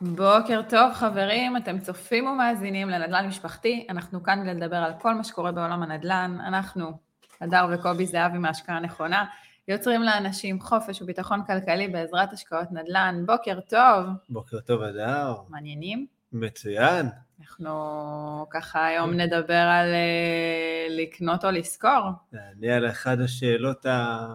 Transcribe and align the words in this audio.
בוקר 0.00 0.60
טוב 0.68 0.92
חברים, 0.92 1.56
אתם 1.56 1.78
צופים 1.78 2.26
ומאזינים 2.26 2.88
לנדל"ן 2.88 3.26
משפחתי, 3.26 3.86
אנחנו 3.90 4.22
כאן 4.22 4.40
כדי 4.42 4.54
לדבר 4.54 4.76
על 4.76 4.92
כל 5.00 5.14
מה 5.14 5.24
שקורה 5.24 5.52
בעולם 5.52 5.82
הנדל"ן, 5.82 6.38
אנחנו, 6.46 6.98
הדר 7.40 7.66
וקובי 7.72 8.06
זהבי 8.06 8.38
מהשקעה 8.38 8.80
נכונה, 8.80 9.24
יוצרים 9.68 10.02
לאנשים 10.02 10.60
חופש 10.60 11.02
וביטחון 11.02 11.40
כלכלי 11.46 11.88
בעזרת 11.88 12.32
השקעות 12.32 12.72
נדל"ן, 12.72 13.22
בוקר 13.26 13.60
טוב. 13.60 14.06
בוקר 14.28 14.60
טוב 14.60 14.82
הדר. 14.82 15.34
מעניינים? 15.48 16.06
מצוין. 16.32 17.06
אנחנו 17.40 18.46
ככה 18.50 18.86
היום 18.86 19.12
נדבר 19.14 19.54
על 19.54 19.88
uh, 19.92 20.92
לקנות 20.92 21.44
או 21.44 21.50
לשכור. 21.50 22.10
נענה 22.32 22.76
על 22.76 22.90
אחת 22.90 23.18
השאלות 23.24 23.86
ה... 23.86 24.26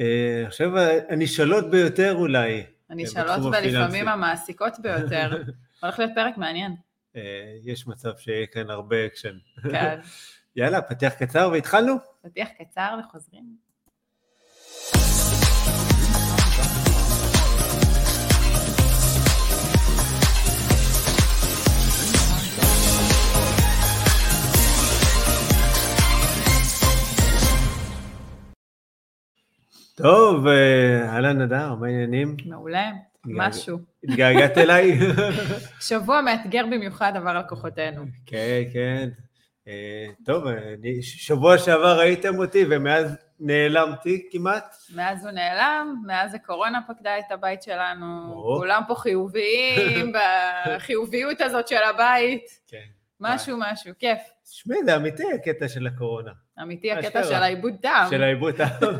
אה, 0.00 0.02
עכשיו 0.46 0.70
הנשאלות 1.08 1.70
ביותר 1.70 2.14
אולי. 2.14 2.62
הנשאלות 2.90 3.54
ולפעמים 3.54 4.08
המעסיקות 4.08 4.78
ביותר. 4.78 5.42
הולך 5.82 5.98
להיות 5.98 6.12
פרק 6.14 6.36
מעניין. 6.36 6.76
אה, 7.16 7.22
יש 7.64 7.86
מצב 7.86 8.16
שיהיה 8.16 8.46
כאן 8.46 8.70
הרבה 8.70 9.06
אקשן. 9.06 9.38
כן. 9.70 10.00
יאללה, 10.56 10.82
פתיח 10.82 11.14
קצר 11.14 11.48
והתחלנו? 11.52 11.94
פתיח 12.22 12.48
קצר 12.58 12.98
וחוזרים. 13.00 13.69
טוב, 30.02 30.46
אה, 30.46 31.08
אהלן 31.08 31.42
נדר, 31.42 31.74
מה 31.74 31.86
העניינים? 31.86 32.36
מעולה, 32.46 32.90
משהו. 33.26 33.78
התגעגעת 34.04 34.58
אליי? 34.58 34.98
שבוע 35.88 36.20
מאתגר 36.20 36.66
במיוחד 36.66 37.12
עבר 37.16 37.30
על 37.30 37.42
כוחותינו. 37.48 38.02
כן, 38.26 38.62
כן. 38.72 39.08
אה, 39.68 40.06
טוב, 40.24 40.44
שבוע 41.00 41.58
שעבר 41.58 41.98
ראיתם 41.98 42.38
אותי 42.38 42.64
ומאז 42.70 43.16
נעלמתי 43.40 44.28
כמעט. 44.30 44.76
מאז 44.94 45.24
הוא 45.24 45.32
נעלם, 45.32 46.02
מאז 46.06 46.34
הקורונה 46.34 46.80
פקדה 46.88 47.18
את 47.18 47.32
הבית 47.32 47.62
שלנו, 47.62 48.34
כולם 48.58 48.82
פה 48.88 48.94
חיוביים, 48.94 50.12
בחיוביות 50.76 51.40
הזאת 51.40 51.68
של 51.68 51.82
הבית. 51.94 52.44
כן. 52.66 52.99
משהו, 53.20 53.56
משהו, 53.60 53.92
כיף. 53.98 54.18
תשמעי, 54.44 54.84
זה 54.84 54.96
אמיתי 54.96 55.32
הקטע 55.32 55.68
של 55.68 55.86
הקורונה. 55.86 56.30
אמיתי 56.62 56.92
הקטע 56.92 57.24
של 57.24 57.34
העיבוד 57.34 57.72
טעם. 57.82 58.10
של 58.10 58.22
העיבוד 58.22 58.54
טעם. 58.56 58.70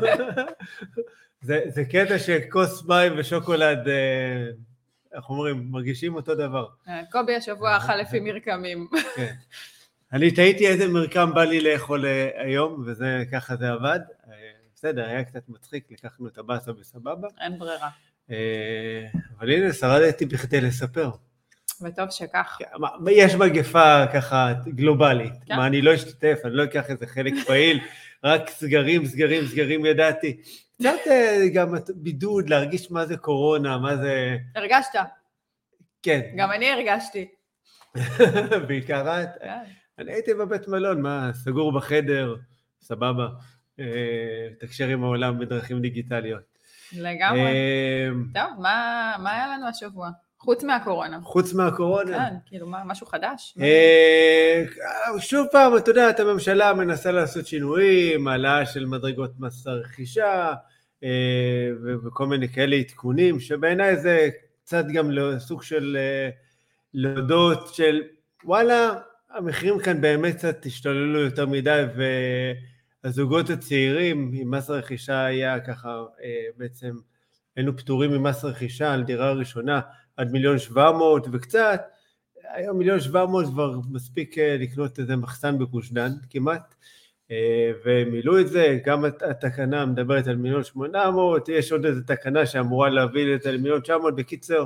זה, 1.41 1.83
קטע 1.89 2.19
שכוס 2.19 2.85
מים 2.85 3.13
ושוקולד, 3.17 3.87
אה, 3.87 4.49
איך 5.15 5.29
אומרים, 5.29 5.67
מרגישים 5.71 6.15
אותו 6.15 6.35
דבר. 6.35 6.67
אה, 6.87 7.01
קובי 7.11 7.35
השבוע 7.35 7.77
אכל 7.77 7.95
לפי 7.95 8.19
מרקמים. 8.19 8.87
כן. 9.15 9.33
אני 10.13 10.31
תהיתי 10.31 10.67
איזה 10.67 10.87
מרקם 10.87 11.33
בא 11.33 11.43
לי 11.43 11.61
לאכול 11.61 12.05
אה, 12.05 12.29
היום, 12.35 12.83
וזה, 12.85 13.23
ככה 13.31 13.55
זה 13.55 13.69
עבד. 13.69 13.99
בסדר, 14.75 15.05
היה 15.05 15.23
קצת 15.23 15.49
מצחיק, 15.49 15.91
לקחנו 15.91 16.27
את 16.27 16.37
הבאסה 16.37 16.73
בסבבה. 16.73 17.27
אין 17.41 17.59
ברירה. 17.59 17.89
אבל 19.39 19.51
הנה, 19.51 19.73
שרדתי 19.73 20.25
בכדי 20.25 20.61
לספר. 20.61 21.11
וטוב 21.83 22.09
שכך. 22.09 22.57
כן, 22.59 22.65
יש 23.11 23.35
מגפה 23.35 24.05
ככה 24.13 24.53
גלובלית, 24.67 25.33
כן. 25.45 25.55
מה 25.55 25.67
אני 25.67 25.81
לא 25.81 25.95
אשתתף, 25.95 26.39
אני 26.45 26.53
לא 26.53 26.63
אקח 26.63 26.89
איזה 26.89 27.07
חלק 27.07 27.33
פעיל, 27.47 27.79
רק 28.23 28.49
סגרים, 28.49 29.05
סגרים, 29.05 29.45
סגרים 29.45 29.85
ידעתי. 29.85 30.37
קצת 30.79 31.07
אה, 31.07 31.47
גם 31.53 31.73
בידוד, 31.95 32.49
להרגיש 32.49 32.91
מה 32.91 33.05
זה 33.05 33.17
קורונה, 33.17 33.77
מה 33.77 33.97
זה... 33.97 34.37
הרגשת. 34.55 34.99
כן. 36.03 36.21
גם 36.37 36.51
אני 36.51 36.71
הרגשתי. 36.71 37.27
בעיקר 38.67 39.23
את. 39.23 39.29
כן. 39.41 39.63
אני 39.99 40.11
הייתי 40.11 40.33
בבית 40.33 40.67
מלון, 40.67 41.01
מה, 41.01 41.31
סגור 41.33 41.71
בחדר, 41.71 42.35
סבבה. 42.81 43.27
אה, 43.79 43.85
תקשר 44.59 44.87
עם 44.87 45.03
העולם 45.03 45.39
בדרכים 45.39 45.81
דיגיטליות. 45.81 46.43
לגמרי. 46.93 47.41
אה, 47.41 48.09
טוב, 48.33 48.59
מה 48.59 49.31
היה 49.31 49.47
לנו 49.47 49.67
השבוע? 49.67 50.09
חוץ 50.43 50.63
מהקורונה. 50.63 51.19
חוץ 51.23 51.53
מהקורונה. 51.53 52.17
כן, 52.17 52.35
כאילו 52.45 52.67
מה, 52.67 52.83
משהו 52.85 53.07
חדש? 53.07 53.57
אה, 53.61 54.63
שוב 55.19 55.47
פעם, 55.51 55.77
אתה 55.77 55.91
יודע, 55.91 56.11
הממשלה 56.17 56.73
מנסה 56.73 57.11
לעשות 57.11 57.47
שינויים, 57.47 58.27
העלאה 58.27 58.65
של 58.65 58.85
מדרגות 58.85 59.31
מס 59.39 59.67
הרכישה, 59.67 60.53
אה, 61.03 61.69
וכל 62.05 62.27
מיני 62.27 62.49
כאלה 62.49 62.75
עדכונים, 62.75 63.39
שבעיניי 63.39 63.97
זה 63.97 64.29
קצת 64.63 64.85
גם 64.93 65.11
סוג 65.37 65.63
של 65.63 65.97
אה, 65.99 66.29
להודות 66.93 67.73
של 67.73 68.01
וואלה, 68.43 68.93
המחירים 69.29 69.79
כאן 69.79 70.01
באמת 70.01 70.35
קצת 70.35 70.65
השתוללו 70.65 71.19
יותר 71.19 71.45
מדי, 71.45 71.83
והזוגות 73.03 73.49
הצעירים 73.49 74.31
עם 74.33 74.51
מס 74.51 74.69
הרכישה 74.69 75.25
היה 75.25 75.59
ככה 75.59 76.03
בעצם, 76.57 76.95
היינו 77.55 77.77
פטורים 77.77 78.11
ממס 78.11 78.45
רכישה 78.45 78.93
על 78.93 79.03
דירה 79.03 79.31
ראשונה, 79.31 79.81
עד 80.17 80.31
מיליון 80.31 80.59
שבע 80.59 80.91
מאות 80.91 81.27
וקצת, 81.31 81.81
היום 82.53 82.77
מיליון 82.77 82.99
שבע 82.99 83.25
מאות 83.25 83.45
כבר 83.45 83.79
מספיק 83.89 84.37
אה, 84.37 84.57
לקנות 84.59 84.99
איזה 84.99 85.15
מחסן 85.15 85.57
בגוש 85.59 85.91
דן 85.91 86.11
כמעט, 86.29 86.75
אה, 87.31 87.71
ומילאו 87.85 88.39
את 88.39 88.47
זה, 88.47 88.79
גם 88.85 89.05
התקנה 89.05 89.85
מדברת 89.85 90.27
על 90.27 90.35
מיליון 90.35 90.63
שמונה 90.63 91.11
מאות, 91.11 91.49
יש 91.49 91.71
עוד 91.71 91.85
איזה 91.85 92.03
תקנה 92.03 92.45
שאמורה 92.45 92.89
להביא 92.89 93.35
את 93.35 93.41
זה 93.41 93.51
למיליון 93.51 93.79
תשע 93.79 93.97
מאות, 93.97 94.15
בקיצר, 94.15 94.65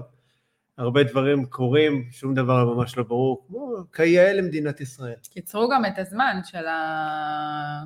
הרבה 0.78 1.04
דברים 1.04 1.46
קורים, 1.46 2.08
שום 2.12 2.36
דבר 2.36 2.74
ממש 2.74 2.98
לא 2.98 3.04
ברור, 3.04 3.46
כמו 3.48 3.76
כיאה 3.94 4.34
למדינת 4.34 4.82
ישראל. 4.82 5.16
קיצרו 5.30 5.70
גם 5.70 5.86
את 5.86 6.00
הזמן 6.00 6.40
של 6.44 6.68
ה... 6.68 7.84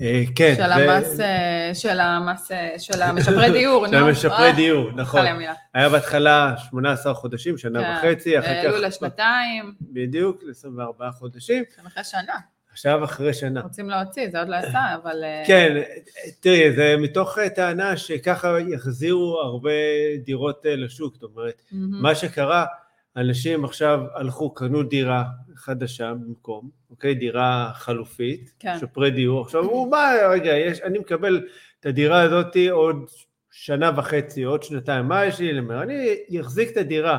אה, 0.00 0.22
כן. 0.34 0.54
של 0.56 0.72
המס, 0.72 1.20
אה, 1.20 1.70
של 1.74 2.00
המס, 2.00 2.52
אה, 2.52 2.74
של 2.78 3.02
המשפרי 3.02 3.50
דיור, 3.58 3.86
נו. 3.86 3.92
של 3.92 3.98
המשפרי 3.98 4.52
דיור, 4.52 4.90
נכון. 4.92 5.26
היה 5.74 5.88
בהתחלה 5.88 6.54
18 6.70 7.14
חודשים, 7.14 7.58
שנה 7.58 7.82
כן. 7.82 8.08
וחצי, 8.08 8.38
אחר 8.38 8.46
כך... 8.46 8.64
העלו 8.64 8.78
לשנתיים. 8.78 9.74
בדיוק, 9.80 10.42
ל-24 10.42 11.10
חודשים. 11.12 11.64
אחרי 11.86 12.04
שנה. 12.04 12.34
עכשיו 12.72 13.04
אחרי 13.04 13.34
שנה. 13.34 13.60
רוצים 13.60 13.90
להוציא, 13.90 14.30
זה 14.30 14.38
עוד 14.38 14.48
לא 14.48 14.56
יצא, 14.56 14.94
אבל... 15.02 15.24
כן, 15.46 15.82
תראי, 16.40 16.72
זה 16.72 16.94
מתוך 16.98 17.38
טענה 17.54 17.96
שככה 17.96 18.60
יחזירו 18.68 19.40
הרבה 19.40 19.70
דירות 20.24 20.66
לשוק, 20.68 21.14
זאת 21.14 21.22
אומרת, 21.22 21.62
מה 21.72 22.14
שקרה, 22.14 22.64
אנשים 23.16 23.64
עכשיו 23.64 24.00
הלכו, 24.14 24.54
קנו 24.54 24.82
דירה 24.82 25.24
חדשה 25.56 26.14
במקום, 26.14 26.70
אוקיי? 26.90 27.14
דירה 27.14 27.70
חלופית, 27.74 28.52
כן. 28.58 28.78
שופרי 28.80 29.10
דיור. 29.10 29.40
עכשיו 29.40 29.64
הוא 29.64 29.90
מה, 29.90 30.12
רגע, 30.30 30.52
יש, 30.52 30.80
אני 30.80 30.98
מקבל 30.98 31.46
את 31.80 31.86
הדירה 31.86 32.22
הזאת 32.22 32.56
עוד 32.70 32.96
שנה 33.50 33.90
וחצי, 33.96 34.42
עוד 34.42 34.62
שנתיים, 34.62 35.04
מה 35.04 35.24
יש 35.24 35.38
לי 35.38 35.52
למר? 35.52 35.82
אני 35.82 36.40
אחזיק 36.40 36.70
את 36.72 36.76
הדירה 36.76 37.18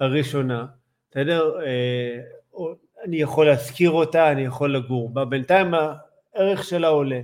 הראשונה, 0.00 0.66
בסדר? 1.10 1.60
אה, 1.64 2.18
אני 3.04 3.16
יכול 3.16 3.46
להשכיר 3.46 3.90
אותה, 3.90 4.32
אני 4.32 4.42
יכול 4.42 4.76
לגור 4.76 5.14
בה, 5.14 5.24
בינתיים 5.24 5.74
הערך 5.74 6.64
שלה 6.64 6.88
עולה. 6.88 7.20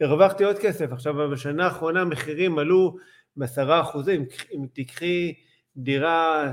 הרווחתי 0.00 0.44
עוד 0.44 0.58
כסף, 0.58 0.92
עכשיו 0.92 1.30
בשנה 1.30 1.64
האחרונה 1.64 2.00
המחירים 2.00 2.58
עלו 2.58 2.96
בעשרה 3.36 3.80
אחוזים, 3.80 4.24
אם 4.54 4.66
תיקחי 4.72 5.34
דירה 5.76 6.52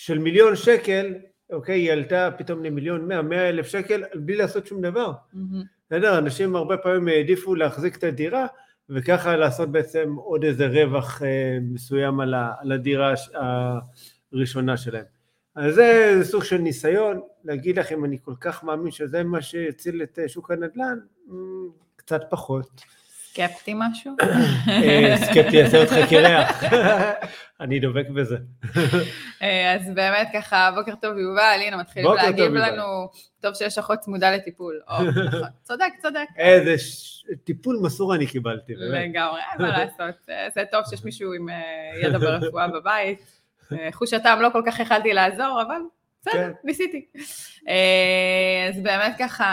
של 0.00 0.18
מיליון 0.18 0.56
שקל, 0.56 1.14
אוקיי, 1.52 1.80
היא 1.80 1.92
עלתה 1.92 2.30
פתאום 2.38 2.64
למיליון 2.64 3.08
מאה, 3.08 3.22
מאה 3.22 3.48
אלף 3.48 3.66
שקל, 3.66 4.02
בלי 4.14 4.36
לעשות 4.36 4.66
שום 4.66 4.82
דבר. 4.82 5.12
בסדר? 5.86 6.14
Mm-hmm. 6.14 6.18
אנשים 6.18 6.56
הרבה 6.56 6.76
פעמים 6.76 7.08
העדיפו 7.08 7.54
להחזיק 7.54 7.96
את 7.96 8.04
הדירה, 8.04 8.46
וככה 8.88 9.36
לעשות 9.36 9.72
בעצם 9.72 10.14
עוד 10.16 10.44
איזה 10.44 10.66
רווח 10.66 11.22
אה, 11.22 11.58
מסוים 11.62 12.20
על, 12.20 12.34
ה, 12.34 12.52
על 12.60 12.72
הדירה 12.72 13.14
הראשונה 14.32 14.76
שלהם. 14.76 15.04
אז 15.56 15.74
זה 15.74 16.18
סוג 16.22 16.44
של 16.44 16.58
ניסיון, 16.58 17.20
להגיד 17.44 17.78
לך 17.78 17.92
אם 17.92 18.04
אני 18.04 18.18
כל 18.22 18.34
כך 18.40 18.64
מאמין 18.64 18.90
שזה 18.92 19.22
מה 19.22 19.42
שיציל 19.42 20.02
את 20.02 20.18
אה, 20.18 20.28
שוק 20.28 20.50
הנדל"ן, 20.50 20.98
קצת 21.96 22.22
פחות. 22.30 22.80
סקפטי 23.32 23.72
משהו? 23.76 24.12
אה, 24.68 25.16
סקפטי 25.16 25.56
יעשה 25.56 25.82
אותך 25.82 25.94
קרח, 26.10 26.62
אני 27.60 27.80
דובק 27.80 28.08
בזה. 28.08 28.36
אה, 29.42 29.74
אז 29.74 29.90
באמת 29.94 30.28
ככה, 30.34 30.70
בוקר 30.74 30.94
טוב 30.94 31.18
יובל, 31.18 31.60
הנה 31.66 31.76
מתחילים 31.76 32.12
להגיב 32.14 32.52
לנו, 32.52 33.08
טוב 33.40 33.54
שיש 33.54 33.78
אחות 33.78 33.98
צמודה 33.98 34.30
לטיפול. 34.30 34.80
נכון. 35.26 35.48
צודק, 35.62 35.92
צודק. 36.02 36.26
איזה 36.36 36.74
טיפול 37.44 37.78
מסור 37.82 38.14
אני 38.14 38.26
קיבלתי, 38.26 38.74
באמת. 38.74 39.08
לגמרי, 39.08 39.40
אין 39.52 39.62
מה 39.66 39.78
לעשות. 39.78 40.28
אה, 40.30 40.48
זה 40.54 40.62
טוב 40.70 40.80
שיש 40.90 41.04
מישהו 41.04 41.32
עם 41.32 41.48
ידע 42.02 42.18
ברפואה 42.18 42.68
בבית. 42.68 43.40
חוש 43.92 44.12
הטעם 44.12 44.40
לא 44.40 44.48
כל 44.52 44.62
כך 44.66 44.80
יכלתי 44.80 45.12
לעזור, 45.12 45.62
אבל 45.62 45.80
בסדר, 46.20 46.32
כן. 46.32 46.50
ניסיתי. 46.64 47.06
אז 48.68 48.82
באמת 48.82 49.16
ככה, 49.18 49.44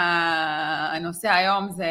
הנושא 0.94 1.30
היום 1.30 1.72
זה 1.72 1.88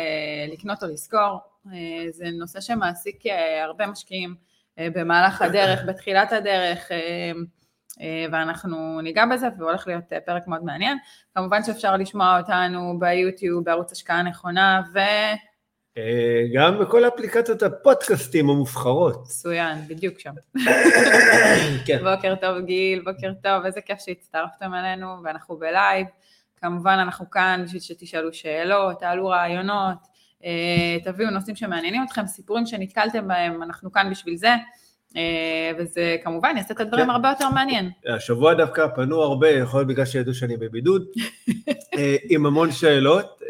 לקנות 0.52 0.82
או 0.82 0.88
לשכור. 0.88 1.38
אה, 1.72 2.10
זה 2.10 2.24
נושא 2.38 2.60
שמעסיק 2.60 3.26
אה, 3.26 3.64
הרבה 3.64 3.86
משקיעים 3.86 4.34
אה, 4.78 4.88
במהלך 4.94 5.42
הדרך, 5.42 5.80
בתחילת 5.88 6.32
הדרך, 6.32 6.90
ואנחנו 8.32 9.00
ניגע 9.00 9.24
בזה, 9.26 9.46
והולך 9.58 9.86
להיות 9.86 10.04
פרק 10.26 10.46
מאוד 10.46 10.64
מעניין. 10.64 10.98
כמובן 11.34 11.62
שאפשר 11.62 11.96
לשמוע 11.96 12.38
אותנו 12.40 12.98
ביוטיוב, 12.98 13.64
בערוץ 13.64 13.92
השקעה 13.92 14.22
נכונה, 14.22 14.82
ו... 14.94 14.98
גם 16.54 16.78
בכל 16.78 17.08
אפליקציות 17.08 17.62
הפודקאסטים 17.62 18.50
המובחרות. 18.50 19.22
מצוין, 19.22 19.78
בדיוק 19.88 20.18
שם. 20.18 20.32
כן. 21.86 21.98
בוקר 21.98 22.34
טוב 22.40 22.58
גיל, 22.64 23.02
בוקר 23.04 23.32
טוב, 23.42 23.64
איזה 23.64 23.80
כיף 23.80 23.98
שהצטרפתם 23.98 24.74
אלינו, 24.74 25.16
ואנחנו 25.24 25.56
בלייב. 25.56 26.06
כמובן 26.56 26.98
אנחנו 27.02 27.30
כאן 27.30 27.62
בשביל 27.64 27.80
שתשאלו 27.80 28.32
שאלות, 28.32 29.00
תעלו 29.00 29.28
רעיונות, 29.28 29.98
תביאו 31.04 31.30
נושאים 31.30 31.56
שמעניינים 31.56 32.02
אתכם, 32.02 32.26
סיפורים 32.26 32.66
שנתקלתם 32.66 33.28
בהם, 33.28 33.62
אנחנו 33.62 33.92
כאן 33.92 34.10
בשביל 34.10 34.36
זה. 34.36 34.54
אה, 35.16 35.70
וזה 35.78 36.16
כמובן 36.24 36.54
יעשה 36.56 36.74
את 36.74 36.80
הדברים 36.80 37.04
כן. 37.04 37.10
הרבה 37.10 37.28
יותר 37.28 37.48
מעניין. 37.48 37.90
השבוע 38.06 38.54
דווקא 38.54 38.86
פנו 38.94 39.22
הרבה, 39.22 39.50
יכול 39.50 39.80
להיות 39.80 39.88
בגלל 39.88 40.04
שידעו 40.04 40.34
שאני 40.34 40.56
בבידוד, 40.56 41.06
אה, 41.98 42.16
עם 42.30 42.46
המון 42.46 42.72
שאלות. 42.72 43.40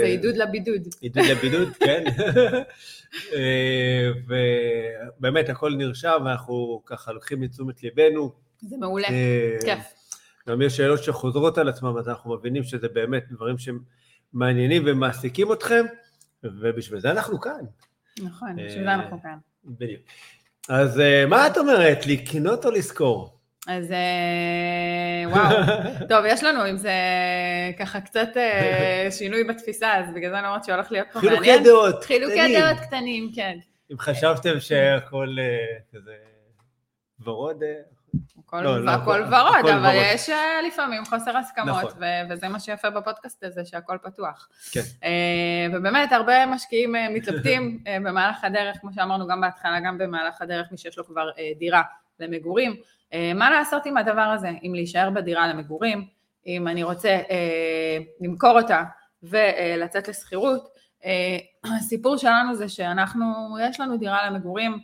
זה 0.00 0.06
עידוד 0.06 0.36
לבידוד. 0.36 0.82
עידוד 1.00 1.24
לבידוד, 1.24 1.68
כן. 1.84 2.04
ובאמת 5.18 5.48
הכל 5.48 5.74
נרשם, 5.74 6.22
ואנחנו 6.24 6.82
ככה 6.86 7.12
לוקחים 7.12 7.42
לתשומת 7.42 7.82
ליבנו. 7.82 8.32
זה 8.60 8.76
מעולה, 8.76 9.08
כיף. 9.64 9.78
גם 10.48 10.62
יש 10.62 10.76
שאלות 10.76 11.04
שחוזרות 11.04 11.58
על 11.58 11.68
עצמם, 11.68 11.96
אז 11.98 12.08
אנחנו 12.08 12.34
מבינים 12.34 12.62
שזה 12.62 12.88
באמת 12.88 13.24
דברים 13.30 13.56
שמעניינים 13.58 14.82
ומעסיקים 14.86 15.52
אתכם, 15.52 15.84
ובשביל 16.44 17.00
זה 17.00 17.10
אנחנו 17.10 17.40
כאן. 17.40 17.64
נכון, 18.22 18.56
בשביל 18.56 18.84
זה 18.84 18.94
אנחנו 18.94 19.22
כאן. 19.22 19.36
בדיוק. 19.64 20.02
אז 20.68 21.00
אה, 21.00 21.26
מה 21.26 21.46
את 21.46 21.58
אומרת, 21.58 22.06
לקנות 22.06 22.66
או 22.66 22.70
לזכור? 22.70 23.38
אז 23.66 23.92
אה, 23.92 25.30
וואו, 25.30 25.56
טוב, 26.10 26.24
יש 26.28 26.44
לנו 26.44 26.62
עם 26.62 26.76
זה 26.76 26.92
ככה 27.78 28.00
קצת 28.00 28.28
אה, 28.36 29.08
שינוי 29.10 29.44
בתפיסה, 29.44 29.94
אז 29.94 30.06
בגלל 30.14 30.30
זה 30.30 30.38
אני 30.38 30.46
אומרת 30.46 30.64
שהולך 30.64 30.92
להיות 30.92 31.08
פה 31.12 31.20
מעניין. 31.20 31.42
חילוקי 31.42 31.64
דעות 31.64 32.04
קטנים. 32.04 32.20
חילוקי 32.20 32.60
דעות 32.60 32.78
קטנים, 32.86 33.30
כן. 33.34 33.58
אם 33.92 33.98
חשבתם 33.98 34.60
שהכל 34.60 35.36
כזה 35.94 36.14
ורוד, 37.24 37.62
הכל, 38.38 38.60
לא, 38.62 38.84
לא, 38.84 38.90
הכל 38.90 39.10
ורוד, 39.10 39.54
הכל 39.58 39.70
אבל 39.70 39.80
ורוד. 39.80 39.94
יש 40.14 40.30
אה, 40.30 40.62
לפעמים 40.66 41.04
חוסר 41.04 41.36
הסכמות, 41.36 41.84
נכון. 41.84 41.90
ו- 42.00 42.30
וזה 42.30 42.48
מה 42.48 42.60
שיפה 42.60 42.90
בפודקאסט 42.90 43.44
הזה, 43.44 43.64
שהכל 43.64 43.98
פתוח. 44.02 44.48
כן. 44.72 44.80
Uh, 44.80 45.06
ובאמת, 45.72 46.12
הרבה 46.12 46.46
משקיעים 46.46 46.94
uh, 46.94 46.98
מתלבטים 47.10 47.78
uh, 47.82 47.88
במהלך 48.04 48.44
הדרך, 48.44 48.76
כמו 48.80 48.90
שאמרנו 48.92 49.26
גם 49.26 49.40
בהתחלה, 49.40 49.80
גם 49.80 49.98
במהלך 49.98 50.42
הדרך, 50.42 50.66
מי 50.72 50.78
שיש 50.78 50.98
לו 50.98 51.06
כבר 51.06 51.28
uh, 51.30 51.58
דירה 51.58 51.82
למגורים. 52.20 52.72
Uh, 52.72 53.14
מה 53.34 53.50
לעשות 53.50 53.86
עם 53.86 53.96
הדבר 53.96 54.20
הזה? 54.20 54.50
אם 54.62 54.72
להישאר 54.74 55.10
בדירה 55.10 55.48
למגורים, 55.48 56.06
אם 56.46 56.68
אני 56.68 56.82
רוצה 56.82 57.20
uh, 57.20 58.04
למכור 58.20 58.60
אותה 58.60 58.82
ולצאת 59.22 60.08
לשכירות. 60.08 60.68
אה, 61.00 61.06
הסיפור 61.76 62.16
שלנו 62.16 62.54
זה 62.54 62.68
שאנחנו, 62.68 63.56
יש 63.62 63.80
לנו 63.80 63.96
דירה 63.96 64.30
למגורים, 64.30 64.78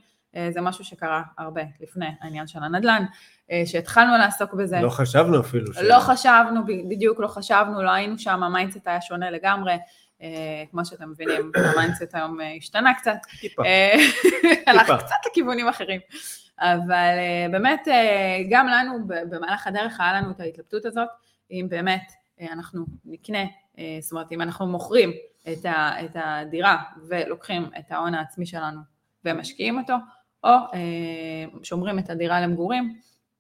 זה 0.51 0.61
משהו 0.61 0.85
שקרה 0.85 1.23
הרבה 1.39 1.63
לפני 1.81 2.07
העניין 2.21 2.47
של 2.47 2.59
הנדל"ן, 2.63 3.05
אה, 3.51 3.63
שהתחלנו 3.67 4.17
לעסוק 4.19 4.55
בזה. 4.55 4.81
לא 4.81 4.91
חשבנו 4.91 5.41
אפילו. 5.41 5.75
ש... 5.75 5.79
לא 5.79 5.99
חשבנו, 6.01 6.61
בדיוק 6.89 7.21
לא 7.21 7.29
חשבנו, 7.29 7.83
לא 7.83 7.91
היינו 7.91 8.19
שם, 8.19 8.43
ה 8.43 8.49
mindset 8.49 8.89
היה 8.89 9.01
שונה 9.01 9.31
לגמרי. 9.31 9.79
אה, 10.23 10.29
כמו 10.71 10.85
שאתם 10.85 11.11
מבינים, 11.11 11.53
ה 11.75 11.80
mindset 11.80 12.15
היום 12.15 12.39
השתנה 12.59 12.95
קצת. 12.95 13.17
טיפה. 13.41 13.63
הלך 14.67 14.93
קצת 14.99 15.17
לכיוונים 15.31 15.69
אחרים. 15.69 16.01
אבל 16.59 17.15
באמת, 17.51 17.89
גם 18.51 18.67
לנו 18.69 18.99
במהלך 19.07 19.67
הדרך 19.67 20.01
היה 20.01 20.13
לנו 20.13 20.31
את 20.31 20.41
ההתלבטות 20.41 20.85
הזאת, 20.85 21.09
אם 21.51 21.67
באמת 21.71 22.13
אנחנו 22.53 22.85
נקנה, 23.05 23.45
זאת 24.01 24.13
אומרת, 24.13 24.33
אם 24.33 24.43
אנחנו 24.43 24.67
מוכרים 24.67 25.13
את 25.53 26.15
הדירה 26.15 26.77
ולוקחים 27.09 27.71
את 27.79 27.93
ההון 27.93 28.15
העצמי 28.15 28.47
שלנו 28.47 28.81
ומשקיעים 29.25 29.79
אותו, 29.79 29.95
או 30.45 30.51
אה, 30.51 31.45
שומרים 31.63 31.99
את 31.99 32.11
הדירה 32.11 32.41
למגורים, 32.41 32.95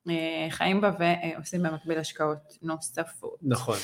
אה, 0.08 0.47
חיים 0.50 0.81
בה 0.81 0.93
ועושים 0.99 1.62
במקביל 1.62 1.99
השקעות 1.99 2.38
נוספות. 2.62 3.37
נכון. 3.43 3.76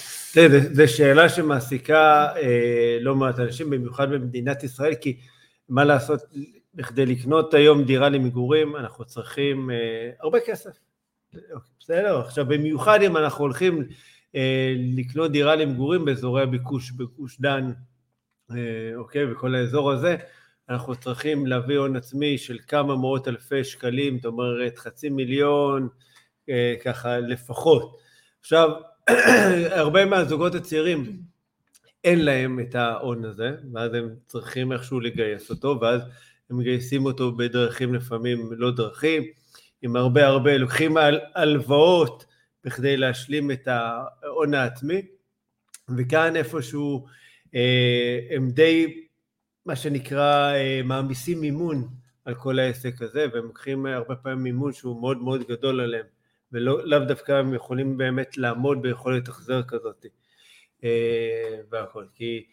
זו 0.73 0.89
שאלה 0.89 1.29
שמעסיקה 1.29 2.33
אה, 2.37 2.99
לא 3.01 3.15
מעט 3.15 3.39
אנשים, 3.39 3.71
במיוחד 3.71 4.11
במדינת 4.11 4.65
ישראל, 4.65 4.95
כי 4.95 5.21
מה 5.69 5.85
לעשות, 5.85 6.21
בכדי 6.75 7.07
לקנות 7.07 7.55
היום 7.55 7.85
דירה 7.85 8.09
למגורים, 8.09 8.77
אנחנו 8.77 9.05
צריכים 9.05 9.71
הרבה 10.21 10.39
כסף. 10.47 10.71
בסדר? 11.81 12.21
עכשיו, 12.21 12.47
במיוחד 12.47 13.03
אם 13.03 13.17
אנחנו 13.17 13.45
הולכים 13.45 13.89
לקנות 14.97 15.33
דירה 15.33 15.57
למגורים 15.57 16.05
באזורי 16.05 16.43
הביקוש, 16.43 16.91
בגוש 16.91 17.41
דן, 17.41 17.73
אוקיי, 18.97 19.33
וכל 19.33 19.55
האזור 19.55 19.93
הזה, 19.93 20.17
אנחנו 20.69 20.97
צריכים 20.97 21.47
להביא 21.47 21.79
הון 21.79 21.97
עצמי 21.97 22.39
של 22.39 22.59
כמה 22.69 22.97
מאות 22.97 23.29
אלפי 23.29 23.65
שקלים, 23.65 24.17
זאת 24.17 24.25
אומרת 24.25 24.79
חצי 24.79 25.09
מיליון, 25.09 25.89
אה, 26.49 26.75
ככה 26.85 27.19
לפחות. 27.19 27.99
עכשיו, 28.41 28.71
הרבה 29.71 30.05
מהזוגות 30.05 30.55
הצעירים 30.55 31.23
אין 32.05 32.25
להם 32.25 32.61
את 32.61 32.75
ההון 32.75 33.25
הזה, 33.25 33.51
ואז 33.73 33.95
הם 33.95 34.15
צריכים 34.27 34.73
איכשהו 34.73 35.01
לגייס 35.01 35.51
אותו, 35.51 35.79
ואז 35.81 36.01
הם 36.51 36.59
מגייסים 36.59 37.05
אותו 37.05 37.33
בדרכים 37.33 37.95
לפעמים 37.95 38.51
לא 38.53 38.71
דרכים, 38.71 39.23
עם 39.83 39.97
הרבה 39.97 40.27
הרבה, 40.27 40.57
לוקחים 40.57 40.97
הלוואות 41.35 42.25
בכדי 42.65 42.97
להשלים 42.97 43.51
את 43.51 43.69
ההון 43.69 44.55
העצמי, 44.55 45.03
וכאן 45.97 46.37
איפשהו 46.37 47.07
אה, 47.55 48.19
הם 48.31 48.51
די 48.51 49.06
מה 49.67 49.77
שנקרא 49.77 50.53
אה, 50.55 50.81
מעמיסים 50.85 51.41
מימון 51.41 51.89
על 52.25 52.35
כל 52.35 52.59
העסק 52.59 53.03
הזה, 53.03 53.27
והם 53.33 53.45
לוקחים 53.45 53.87
הרבה 53.87 54.17
פעמים 54.17 54.43
מימון 54.43 54.73
שהוא 54.73 55.01
מאוד 55.01 55.19
מאוד 55.19 55.43
גדול 55.49 55.81
עליהם, 55.81 56.07
ולאו 56.53 57.05
דווקא 57.05 57.33
הם 57.33 57.55
יכולים 57.55 57.97
באמת 57.99 58.39
לעמוד 58.39 58.83
ביכולת 58.83 59.29
החזר 59.29 59.63
כזאת 59.63 60.07
אה, 60.85 61.61
והכל, 61.71 62.05
כי 62.15 62.45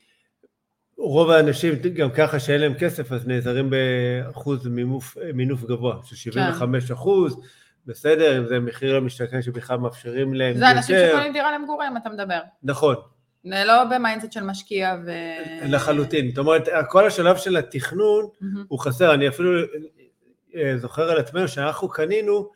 רוב 0.98 1.30
האנשים 1.30 1.74
גם 1.96 2.12
ככה 2.12 2.40
שאין 2.40 2.62
להם 2.62 2.74
כסף 2.80 3.12
אז 3.12 3.28
נעזרים 3.28 3.70
באחוז 3.70 4.68
מינוף, 4.68 5.18
מינוף 5.34 5.64
גבוה 5.64 6.00
של 6.04 6.16
75 6.16 6.88
כן. 6.88 6.94
אחוז, 6.94 7.40
בסדר, 7.86 8.38
אם 8.38 8.46
זה 8.46 8.60
מחיר 8.60 8.98
למשתכן 8.98 9.42
שבכלל 9.42 9.78
מאפשרים 9.78 10.34
להם 10.34 10.56
יותר. 10.56 10.60
זה 10.60 10.72
אנשים 10.72 10.96
שקונים 11.10 11.34
דירה 11.34 11.58
למגורים, 11.58 11.98
אתה 11.98 12.10
מדבר. 12.10 12.40
נכון, 12.64 12.96
לא 13.46 13.84
ב 13.84 13.90
mindset 13.90 14.32
של 14.32 14.44
משקיע 14.44 14.96
ו... 15.06 15.12
לחלוטין. 15.66 16.30
זאת 16.30 16.38
אומרת, 16.38 16.68
כל 16.90 17.08
השלב 17.08 17.38
של 17.38 17.58
התכנון 17.58 18.26
mm-hmm. 18.26 18.46
הוא 18.68 18.80
חסר. 18.80 19.14
אני 19.14 19.28
אפילו 19.28 19.52
אה, 20.56 20.78
זוכר 20.78 21.12
על 21.12 21.18
עצמנו 21.18 21.48
שאנחנו 21.48 21.90
קנינו, 21.90 22.50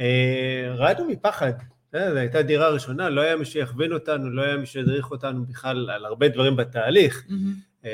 אה, 0.00 0.74
רעדנו 0.76 1.08
מפחד. 1.08 1.52
זו 1.92 1.98
הייתה 1.98 2.42
דירה 2.42 2.68
ראשונה, 2.68 3.08
לא 3.08 3.20
היה 3.20 3.36
מי 3.36 3.44
שיכווין 3.44 3.92
אותנו, 3.92 4.30
לא 4.30 4.42
היה 4.42 4.56
מי 4.56 4.66
שידריך 4.66 5.10
אותנו 5.10 5.46
בכלל 5.46 5.90
על 5.90 6.04
הרבה 6.04 6.28
דברים 6.28 6.56
בתהליך, 6.56 7.24
mm-hmm. 7.28 7.88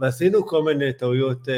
ועשינו 0.00 0.46
כל 0.46 0.62
מיני 0.62 0.92
טעויות 0.92 1.48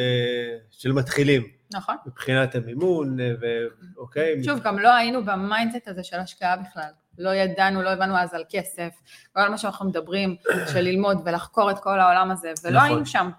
של 0.70 0.92
מתחילים. 0.92 1.42
נכון. 1.74 1.96
מבחינת 2.06 2.54
המימון, 2.54 3.16
ואוקיי. 3.40 4.44
שוב, 4.44 4.60
גם 4.64 4.78
לא 4.78 4.94
היינו 4.94 5.24
ב 5.24 5.32
mindset 5.32 5.88
הזה 5.88 6.04
של 6.04 6.16
השקעה 6.16 6.56
בכלל. 6.56 6.90
לא 7.18 7.30
ידענו, 7.34 7.82
לא 7.82 7.90
הבנו 7.90 8.18
אז 8.18 8.34
על 8.34 8.44
כסף, 8.50 8.94
כל 9.32 9.48
מה 9.48 9.58
שאנחנו 9.58 9.88
מדברים, 9.88 10.36
של 10.72 10.80
ללמוד 10.80 11.22
ולחקור 11.24 11.70
את 11.70 11.78
כל 11.78 12.00
העולם 12.00 12.30
הזה, 12.30 12.52
ולא 12.64 12.76
נכון. 12.76 12.88
היינו 12.88 13.06
שם. 13.06 13.30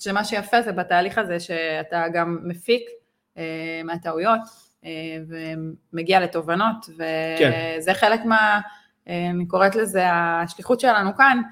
שמה 0.00 0.24
שיפה 0.24 0.62
זה 0.62 0.72
בתהליך 0.72 1.18
הזה, 1.18 1.40
שאתה 1.40 2.04
גם 2.12 2.38
מפיק 2.42 2.82
אה, 3.38 3.80
מהטעויות, 3.84 4.40
אה, 4.84 4.90
ומגיע 5.92 6.20
לתובנות, 6.20 6.84
כן. 7.38 7.76
וזה 7.78 7.92
כן. 7.94 7.98
חלק 7.98 8.24
מה, 8.24 8.60
אה, 9.08 9.30
אני 9.30 9.46
קוראת 9.46 9.74
לזה 9.74 10.04
השליחות 10.12 10.80
שלנו 10.80 11.16
כאן, 11.16 11.42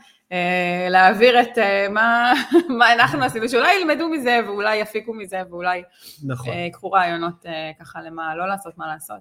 להעביר 0.91 1.41
את 1.41 1.59
אה, 1.59 1.87
מה, 1.91 2.33
מה 2.79 2.93
אנחנו 2.93 3.25
עשינו, 3.25 3.49
שאולי 3.49 3.75
ילמדו 3.75 4.09
מזה 4.09 4.41
ואולי 4.47 4.77
יפיקו 4.77 5.15
מזה 5.15 5.43
ואולי 5.51 5.83
נכון. 6.27 6.53
אה, 6.53 6.59
ייקחו 6.59 6.91
רעיונות 6.91 7.45
ככה 7.81 8.03
למה 8.03 8.37
לא 8.37 8.49
לעשות, 8.49 8.79
מה 8.79 8.87
לעשות. 8.87 9.21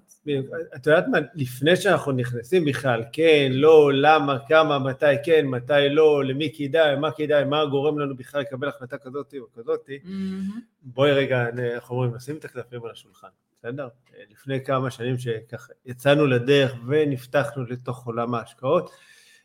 את 0.76 0.86
יודעת 0.86 1.04
מה, 1.08 1.18
לפני 1.34 1.76
שאנחנו 1.76 2.12
נכנסים 2.12 2.64
בכלל, 2.64 3.04
כן, 3.12 3.48
לא, 3.50 3.90
למה, 3.94 4.38
כמה, 4.48 4.78
מתי 4.78 5.06
כן, 5.24 5.46
מתי 5.46 5.88
לא, 5.90 6.24
למי 6.24 6.52
כדאי, 6.56 6.96
מה 6.96 7.10
כדאי, 7.10 7.44
מה 7.44 7.64
גורם 7.66 7.98
לנו 7.98 8.16
בכלל 8.16 8.40
לקבל 8.40 8.68
החלטה 8.68 8.98
כזאת 8.98 9.34
או 9.40 9.52
כזאת, 9.52 9.88
mm-hmm. 9.88 10.60
בואי 10.82 11.12
רגע, 11.12 11.46
איך 11.58 11.90
אומרים, 11.90 12.14
נשים 12.14 12.36
את 12.36 12.44
הקלפים 12.44 12.84
על 12.84 12.90
השולחן, 12.90 13.28
בסדר? 13.58 13.88
לפני 14.30 14.64
כמה 14.64 14.90
שנים 14.90 15.18
שככה 15.18 15.72
יצאנו 15.86 16.26
לדרך 16.26 16.74
ונפתחנו 16.86 17.64
לתוך 17.64 18.06
עולם 18.06 18.34
ההשקעות, 18.34 18.90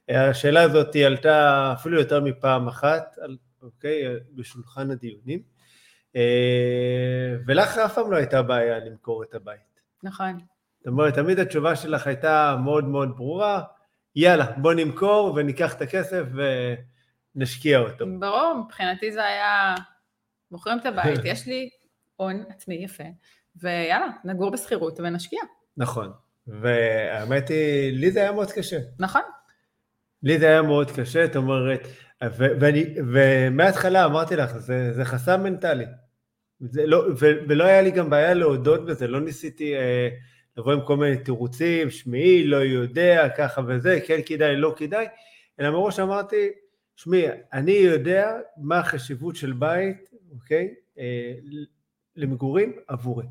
השאלה 0.09 0.61
הזאת 0.61 0.95
עלתה 0.95 1.73
אפילו 1.73 1.99
יותר 1.99 2.21
מפעם 2.21 2.67
אחת, 2.67 3.15
אוקיי, 3.61 4.03
בשולחן 4.35 4.91
הדיונים, 4.91 5.41
אה, 6.15 7.35
ולך 7.45 7.77
אף 7.77 7.93
פעם 7.93 8.11
לא 8.11 8.17
הייתה 8.17 8.41
בעיה 8.41 8.79
למכור 8.79 9.23
את 9.23 9.35
הבית. 9.35 9.81
נכון. 10.03 10.39
זאת 10.79 10.87
אומרת, 10.87 11.13
תמיד 11.13 11.39
התשובה 11.39 11.75
שלך 11.75 12.07
הייתה 12.07 12.55
מאוד 12.63 12.85
מאוד 12.85 13.17
ברורה, 13.17 13.63
יאללה, 14.15 14.45
בוא 14.57 14.73
נמכור 14.73 15.33
וניקח 15.35 15.73
את 15.73 15.81
הכסף 15.81 16.23
ונשקיע 17.35 17.79
אותו. 17.79 18.05
ברור, 18.19 18.63
מבחינתי 18.65 19.11
זה 19.11 19.25
היה, 19.25 19.75
מוכרים 20.51 20.79
את 20.79 20.85
הבית, 20.85 21.19
יש 21.25 21.47
לי 21.47 21.69
הון 22.15 22.43
עצמי 22.49 22.75
יפה, 22.75 23.03
ויאללה, 23.55 24.07
נגור 24.23 24.51
בשכירות 24.51 24.99
ונשקיע. 24.99 25.39
נכון, 25.77 26.11
והאמת 26.47 27.49
היא, 27.49 27.99
לי 27.99 28.11
זה 28.11 28.19
היה 28.19 28.31
מאוד 28.31 28.51
קשה. 28.51 28.77
נכון. 28.99 29.21
לי 30.23 30.39
זה 30.39 30.47
היה 30.47 30.61
מאוד 30.61 30.91
קשה, 30.91 31.25
זאת 31.25 31.35
אומרת, 31.35 31.87
ואני, 32.39 32.85
ומההתחלה 33.13 34.05
אמרתי 34.05 34.35
לך, 34.35 34.57
זה, 34.57 34.93
זה 34.93 35.05
חסם 35.05 35.43
מנטלי. 35.43 35.85
זה 36.59 36.85
לא, 36.85 37.05
ו, 37.19 37.25
ולא 37.47 37.63
היה 37.63 37.81
לי 37.81 37.91
גם 37.91 38.09
בעיה 38.09 38.33
להודות 38.33 38.85
בזה, 38.85 39.07
לא 39.07 39.21
ניסיתי 39.21 39.75
אה, 39.75 40.09
לבוא 40.57 40.73
עם 40.73 40.81
כל 40.85 40.97
מיני 40.97 41.17
תירוצים, 41.17 41.89
שמעי, 41.89 42.43
לא 42.47 42.57
יודע, 42.57 43.29
ככה 43.37 43.61
וזה, 43.67 43.99
כן 44.07 44.19
כדאי, 44.25 44.55
לא 44.55 44.73
כדאי, 44.77 45.05
אלא 45.59 45.69
מראש 45.69 45.99
אמרתי, 45.99 46.49
שמעי, 46.95 47.25
אני 47.53 47.71
יודע 47.71 48.31
מה 48.57 48.79
החשיבות 48.79 49.35
של 49.35 49.53
בית, 49.53 50.09
אוקיי, 50.31 50.73
אה, 50.97 51.33
למגורים 52.15 52.73
עבורי. 52.87 53.25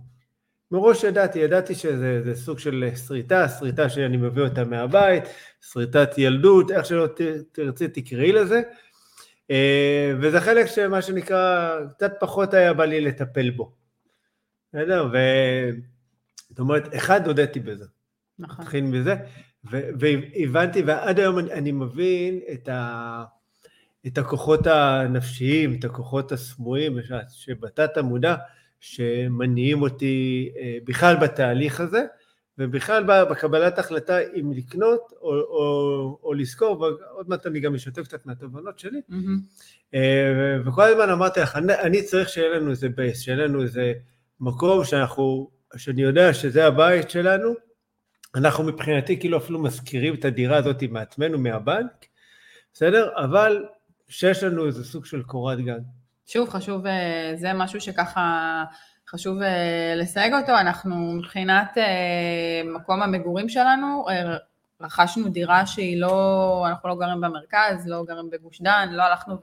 מראש 0.73 1.05
ידעתי, 1.05 1.39
ידעתי 1.39 1.75
שזה 1.75 2.35
סוג 2.35 2.59
של 2.59 2.91
שריטה, 3.07 3.49
שריטה 3.49 3.89
שאני 3.89 4.17
מביא 4.17 4.43
אותה 4.43 4.65
מהבית, 4.65 5.25
שריטת 5.73 6.19
ילדות, 6.19 6.71
איך 6.71 6.87
שלא 6.87 7.09
תרצי 7.53 7.89
תקראי 7.89 8.33
לזה, 8.33 8.63
אה, 9.51 10.13
וזה 10.21 10.41
חלק 10.41 10.67
שמה 10.67 11.03
שנקרא, 11.03 11.77
קצת 11.97 12.13
פחות 12.21 12.55
היה 12.55 12.73
בא 12.73 12.85
לי 12.85 13.01
לטפל 13.01 13.51
בו. 13.51 13.73
בסדר? 14.69 15.09
זאת 16.49 16.59
אומרת, 16.59 16.95
אחד, 16.95 17.27
הודיתי 17.27 17.61
בזה. 17.61 17.85
נכון. 18.39 18.65
נתחיל 18.65 18.85
מזה, 18.85 19.15
והבנתי, 19.65 20.83
ועד 20.83 21.19
היום 21.19 21.39
אני, 21.39 21.53
אני 21.53 21.73
מבין 21.73 22.41
את, 22.53 22.69
ה, 22.69 23.25
את 24.07 24.19
הכוחות 24.19 24.67
הנפשיים, 24.67 25.77
את 25.79 25.85
הכוחות 25.85 26.33
הסמויים, 26.33 26.97
שבתת 27.29 27.97
המודע, 27.97 28.35
שמניעים 28.83 29.83
אותי 29.83 30.51
אה, 30.59 30.79
בכלל 30.85 31.17
בתהליך 31.17 31.81
הזה, 31.81 32.05
ובכלל 32.59 33.05
בקבלת 33.31 33.79
החלטה 33.79 34.19
אם 34.21 34.53
לקנות 34.53 35.13
או, 35.21 35.35
או, 35.35 36.19
או 36.23 36.35
לזכור, 36.35 36.81
ועוד 36.81 37.29
מעט 37.29 37.47
אני 37.47 37.61
גם 37.61 37.75
אשתף 37.75 38.03
קצת 38.03 38.27
מהתובנות 38.27 38.79
שלי. 38.79 39.01
Mm-hmm. 39.11 39.97
וכל 40.67 40.83
הזמן 40.83 41.11
אמרתי 41.11 41.41
לך, 41.41 41.57
אני, 41.57 41.75
אני 41.75 42.03
צריך 42.03 42.29
שיהיה 42.29 42.49
לנו 42.49 42.71
איזה 42.71 42.89
בייס, 42.89 43.21
שיהיה 43.21 43.39
לנו 43.39 43.63
איזה 43.63 43.93
מקום 44.41 44.85
שאנחנו, 44.85 45.51
שאני 45.77 46.03
יודע 46.03 46.35
שזה 46.35 46.67
הבית 46.67 47.11
שלנו, 47.11 47.55
אנחנו 48.35 48.65
מבחינתי 48.65 49.21
כאילו 49.21 49.39
אפילו 49.39 49.59
מזכירים 49.59 50.15
את 50.15 50.25
הדירה 50.25 50.57
הזאת 50.57 50.83
מעצמנו, 50.83 51.39
מהבנק, 51.39 52.07
בסדר? 52.73 53.11
אבל 53.17 53.65
שיש 54.09 54.43
לנו 54.43 54.67
איזה 54.67 54.85
סוג 54.85 55.05
של 55.05 55.23
קורת 55.23 55.59
גג. 55.59 55.81
שוב, 56.27 56.49
חשוב, 56.51 56.87
אה, 56.87 57.33
זה 57.35 57.53
משהו 57.53 57.81
שככה 57.81 58.65
חשוב 59.09 59.43
אה, 59.43 59.95
לסייג 59.97 60.35
אותו. 60.35 60.59
אנחנו 60.59 60.97
מבחינת 60.97 61.79
אה, 61.79 62.63
מקום 62.65 63.03
המגורים 63.03 63.49
שלנו, 63.49 64.07
רכשנו 64.81 65.29
דירה 65.29 65.67
שהיא 65.67 66.01
לא, 66.01 66.65
אנחנו 66.69 66.89
לא 66.89 66.95
גרים 66.95 67.21
במרכז, 67.21 67.87
לא 67.87 68.05
גרים 68.05 68.31
בגוש 68.31 68.63
דן, 68.63 68.89
לא 68.93 69.03
הלכנו 69.03 69.37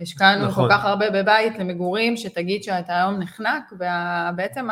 והשקענו 0.00 0.46
נכון. 0.46 0.68
כל 0.68 0.74
כך 0.74 0.84
הרבה 0.84 1.10
בבית 1.10 1.58
למגורים, 1.58 2.16
שתגיד 2.16 2.62
שאתה 2.62 2.96
היום 2.96 3.18
נחנק, 3.20 3.72
ובעצם 3.72 4.68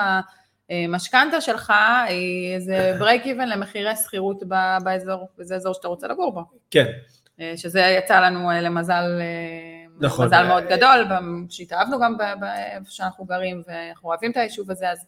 המשכנתה 0.70 1.40
שלך 1.40 1.72
היא 2.08 2.54
איזה 2.54 2.92
break 3.00 3.24
even 3.24 3.46
למחירי 3.46 3.96
שכירות 3.96 4.42
באזור, 4.84 5.28
וזה 5.38 5.56
אזור 5.56 5.74
שאתה 5.74 5.88
רוצה 5.88 6.08
לגור 6.08 6.32
בו. 6.32 6.44
כן. 6.70 6.86
שזה 7.56 7.80
יצא 7.80 8.20
לנו 8.20 8.50
למזל 8.62 9.20
נכון. 10.02 10.26
מזל 10.26 10.46
מאוד 10.46 10.64
גדול, 10.64 11.04
שהתאהבנו 11.50 12.00
גם 12.00 12.16
באיפה 12.18 12.90
שאנחנו 12.90 13.24
גרים, 13.24 13.62
ואנחנו 13.66 14.08
אוהבים 14.08 14.30
את 14.30 14.36
היישוב 14.36 14.70
הזה, 14.70 14.90
אז 14.90 14.98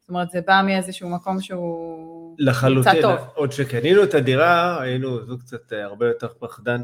זאת 0.00 0.08
אומרת, 0.08 0.30
זה 0.30 0.40
בא 0.46 0.62
מאיזשהו 0.66 1.08
מקום 1.08 1.40
שהוא 1.40 2.36
לחלוטין, 2.38 2.92
נמצא 2.92 3.02
טוב. 3.02 3.18
עוד 3.34 3.52
שקנינו 3.52 4.04
את 4.04 4.14
הדירה, 4.14 4.82
היינו 4.82 5.26
זוג 5.26 5.40
קצת 5.40 5.72
אה, 5.72 5.84
הרבה 5.84 6.06
יותר 6.06 6.28
פחדן. 6.38 6.80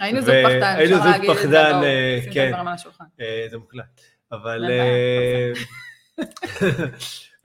היינו 0.00 0.20
זוג 0.20 0.34
פחדן, 0.44 0.76
היינו 0.76 0.96
זוג 0.96 1.34
פחדן, 1.34 1.80
אה, 1.82 2.20
כן, 2.32 2.52
אה, 3.20 3.46
זה 3.50 3.58
מוקלט, 3.58 4.00
אבל 4.32 4.64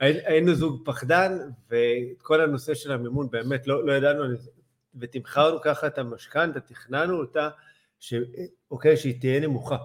היינו 0.00 0.54
זוג 0.54 0.82
פחדן, 0.84 1.38
וכל 1.70 2.40
הנושא 2.40 2.74
של 2.74 2.92
המימון, 2.92 3.30
באמת 3.30 3.66
לא, 3.66 3.86
לא 3.86 3.92
ידענו, 3.92 4.24
ותמכרנו 5.00 5.60
ככה 5.60 5.86
את 5.86 5.98
המשכנתה, 5.98 6.60
תכננו 6.60 7.18
אותה, 7.18 7.48
ש... 8.02 8.14
אוקיי, 8.70 8.96
שהיא 8.96 9.20
תהיה 9.20 9.40
נמוכה. 9.40 9.76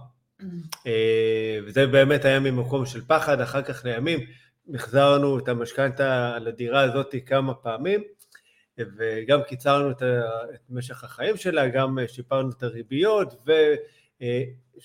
אה, 0.88 1.60
וזה 1.66 1.88
באמת 1.88 2.26
היה 2.26 2.40
ממקום 2.40 2.86
של 2.86 3.02
פחד, 3.08 3.42
אחר 3.42 3.62
כך 3.62 3.86
לימים 3.86 4.20
החזרנו 4.74 5.40
את 5.40 5.48
המשכנתה 5.48 6.40
לדירה 6.40 6.82
הזאת 6.82 7.16
כמה 7.26 7.54
פעמים, 7.54 8.04
וגם 8.78 9.40
קיצרנו 9.48 9.92
את, 9.92 10.04
את 10.54 10.62
משך 10.70 11.04
החיים 11.04 11.38
שלה, 11.38 11.68
גם 11.68 11.98
שיפרנו 12.08 12.50
את 12.50 12.64
הריביות, 12.64 13.46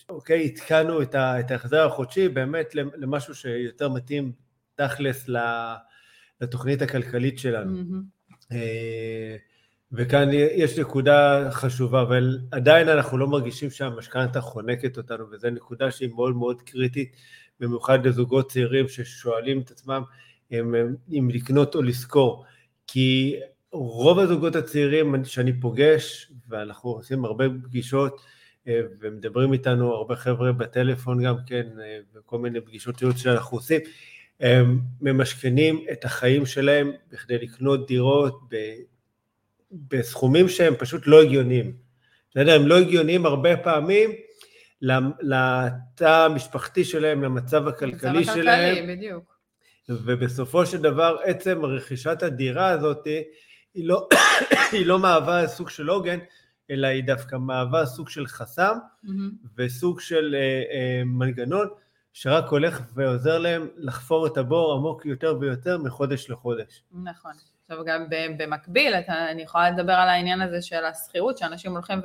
ואוקיי, 0.08 0.50
עדכנו 0.50 1.02
את 1.02 1.50
ההחזר 1.50 1.86
החודשי 1.86 2.28
באמת 2.28 2.74
למשהו 2.74 3.34
שיותר 3.34 3.88
מתאים 3.88 4.32
תכלס 4.74 5.28
לתוכנית 6.40 6.82
הכלכלית 6.82 7.38
שלנו. 7.38 7.78
Mm-hmm. 7.78 8.54
וכאן 9.92 10.28
יש 10.32 10.78
נקודה 10.78 11.48
חשובה, 11.50 12.02
אבל 12.02 12.38
עדיין 12.50 12.88
אנחנו 12.88 13.18
לא 13.18 13.26
מרגישים 13.26 13.70
שהמשכנתה 13.70 14.40
חונקת 14.40 14.96
אותנו, 14.96 15.24
וזו 15.30 15.50
נקודה 15.50 15.90
שהיא 15.90 16.08
מאוד 16.14 16.36
מאוד 16.36 16.62
קריטית, 16.62 17.16
במיוחד 17.60 18.06
לזוגות 18.06 18.50
צעירים 18.50 18.88
ששואלים 18.88 19.60
את 19.60 19.70
עצמם 19.70 20.02
אם, 20.52 20.74
אם 21.12 21.28
לקנות 21.32 21.74
או 21.74 21.82
לשכור. 21.82 22.44
כי 22.86 23.36
רוב 23.72 24.18
הזוגות 24.18 24.56
הצעירים 24.56 25.24
שאני 25.24 25.60
פוגש, 25.60 26.32
ואנחנו 26.48 26.90
עושים 26.90 27.24
הרבה 27.24 27.44
פגישות, 27.64 28.20
אה, 28.68 28.80
ומדברים 29.00 29.52
איתנו 29.52 29.94
הרבה 29.94 30.16
חבר'ה 30.16 30.52
בטלפון 30.52 31.22
גם 31.22 31.36
כן, 31.46 31.66
אה, 31.80 31.98
וכל 32.14 32.38
מיני 32.38 32.60
פגישות 32.60 33.02
ייעוץ 33.02 33.16
שאנחנו 33.16 33.58
עושים, 33.58 33.80
הם 34.40 34.80
ממשכנים 35.00 35.84
את 35.92 36.04
החיים 36.04 36.46
שלהם 36.46 36.92
בכדי 37.12 37.38
לקנות 37.38 37.86
דירות 37.88 38.48
בסכומים 39.72 40.48
שהם 40.48 40.74
פשוט 40.78 41.06
לא 41.06 41.22
הגיוניים. 41.22 41.76
בסדר? 42.30 42.60
הם 42.60 42.66
לא 42.66 42.78
הגיוניים 42.78 43.26
הרבה 43.26 43.56
פעמים 43.56 44.10
לתא 45.20 46.24
המשפחתי 46.24 46.84
שלהם, 46.84 47.22
למצב 47.22 47.68
הכלכלי 47.68 48.20
מצב 48.20 48.34
שלהם. 48.34 48.74
מצב 48.74 48.78
הכלכלי, 48.78 48.96
בדיוק. 48.96 49.32
ובסופו 49.88 50.66
של 50.66 50.82
דבר 50.82 51.16
עצם 51.24 51.64
רכישת 51.64 52.22
הדירה 52.22 52.68
הזאת 52.68 53.04
היא 53.74 53.88
לא, 53.88 54.08
היא 54.72 54.86
לא 54.86 54.98
מהווה 54.98 55.48
סוג 55.48 55.70
של 55.70 55.88
עוגן, 55.88 56.18
אלא 56.70 56.86
היא 56.86 57.04
דווקא 57.04 57.36
מהווה 57.36 57.86
סוג 57.86 58.08
של 58.08 58.26
חסם 58.26 58.76
mm-hmm. 59.04 59.46
וסוג 59.56 60.00
של 60.00 60.34
אה, 60.38 60.62
אה, 60.72 61.02
מנגנון 61.04 61.68
שרק 62.12 62.48
הולך 62.50 62.82
ועוזר 62.94 63.38
להם 63.38 63.68
לחפור 63.76 64.26
את 64.26 64.36
הבור 64.36 64.74
עמוק 64.74 65.06
יותר 65.06 65.36
ויותר 65.40 65.78
מחודש 65.78 66.30
לחודש. 66.30 66.82
נכון. 67.04 67.32
עכשיו 67.62 67.84
גם 67.84 68.06
במקביל, 68.36 68.94
אתה, 68.94 69.30
אני 69.30 69.42
יכולה 69.42 69.70
לדבר 69.70 69.92
על 69.92 70.08
העניין 70.08 70.40
הזה 70.40 70.62
של 70.62 70.84
השכירות, 70.84 71.38
שאנשים 71.38 71.72
הולכים 71.72 72.00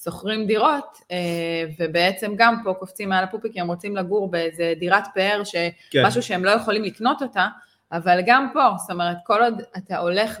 ושוכרים 0.00 0.46
דירות, 0.46 0.98
אה, 1.10 1.64
ובעצם 1.78 2.32
גם 2.36 2.54
פה 2.64 2.74
קופצים 2.74 3.08
מעל 3.08 3.24
הפופיק, 3.24 3.52
כי 3.52 3.60
הם 3.60 3.68
רוצים 3.68 3.96
לגור 3.96 4.30
באיזה 4.30 4.74
דירת 4.78 5.04
פאר, 5.14 5.42
כן. 5.90 6.06
משהו 6.06 6.22
שהם 6.22 6.44
לא 6.44 6.50
יכולים 6.50 6.82
לקנות 6.82 7.22
אותה, 7.22 7.48
אבל 7.92 8.20
גם 8.26 8.48
פה, 8.52 8.70
זאת 8.78 8.90
אומרת, 8.90 9.16
כל 9.24 9.42
עוד 9.42 9.62
אתה 9.76 9.98
הולך 9.98 10.38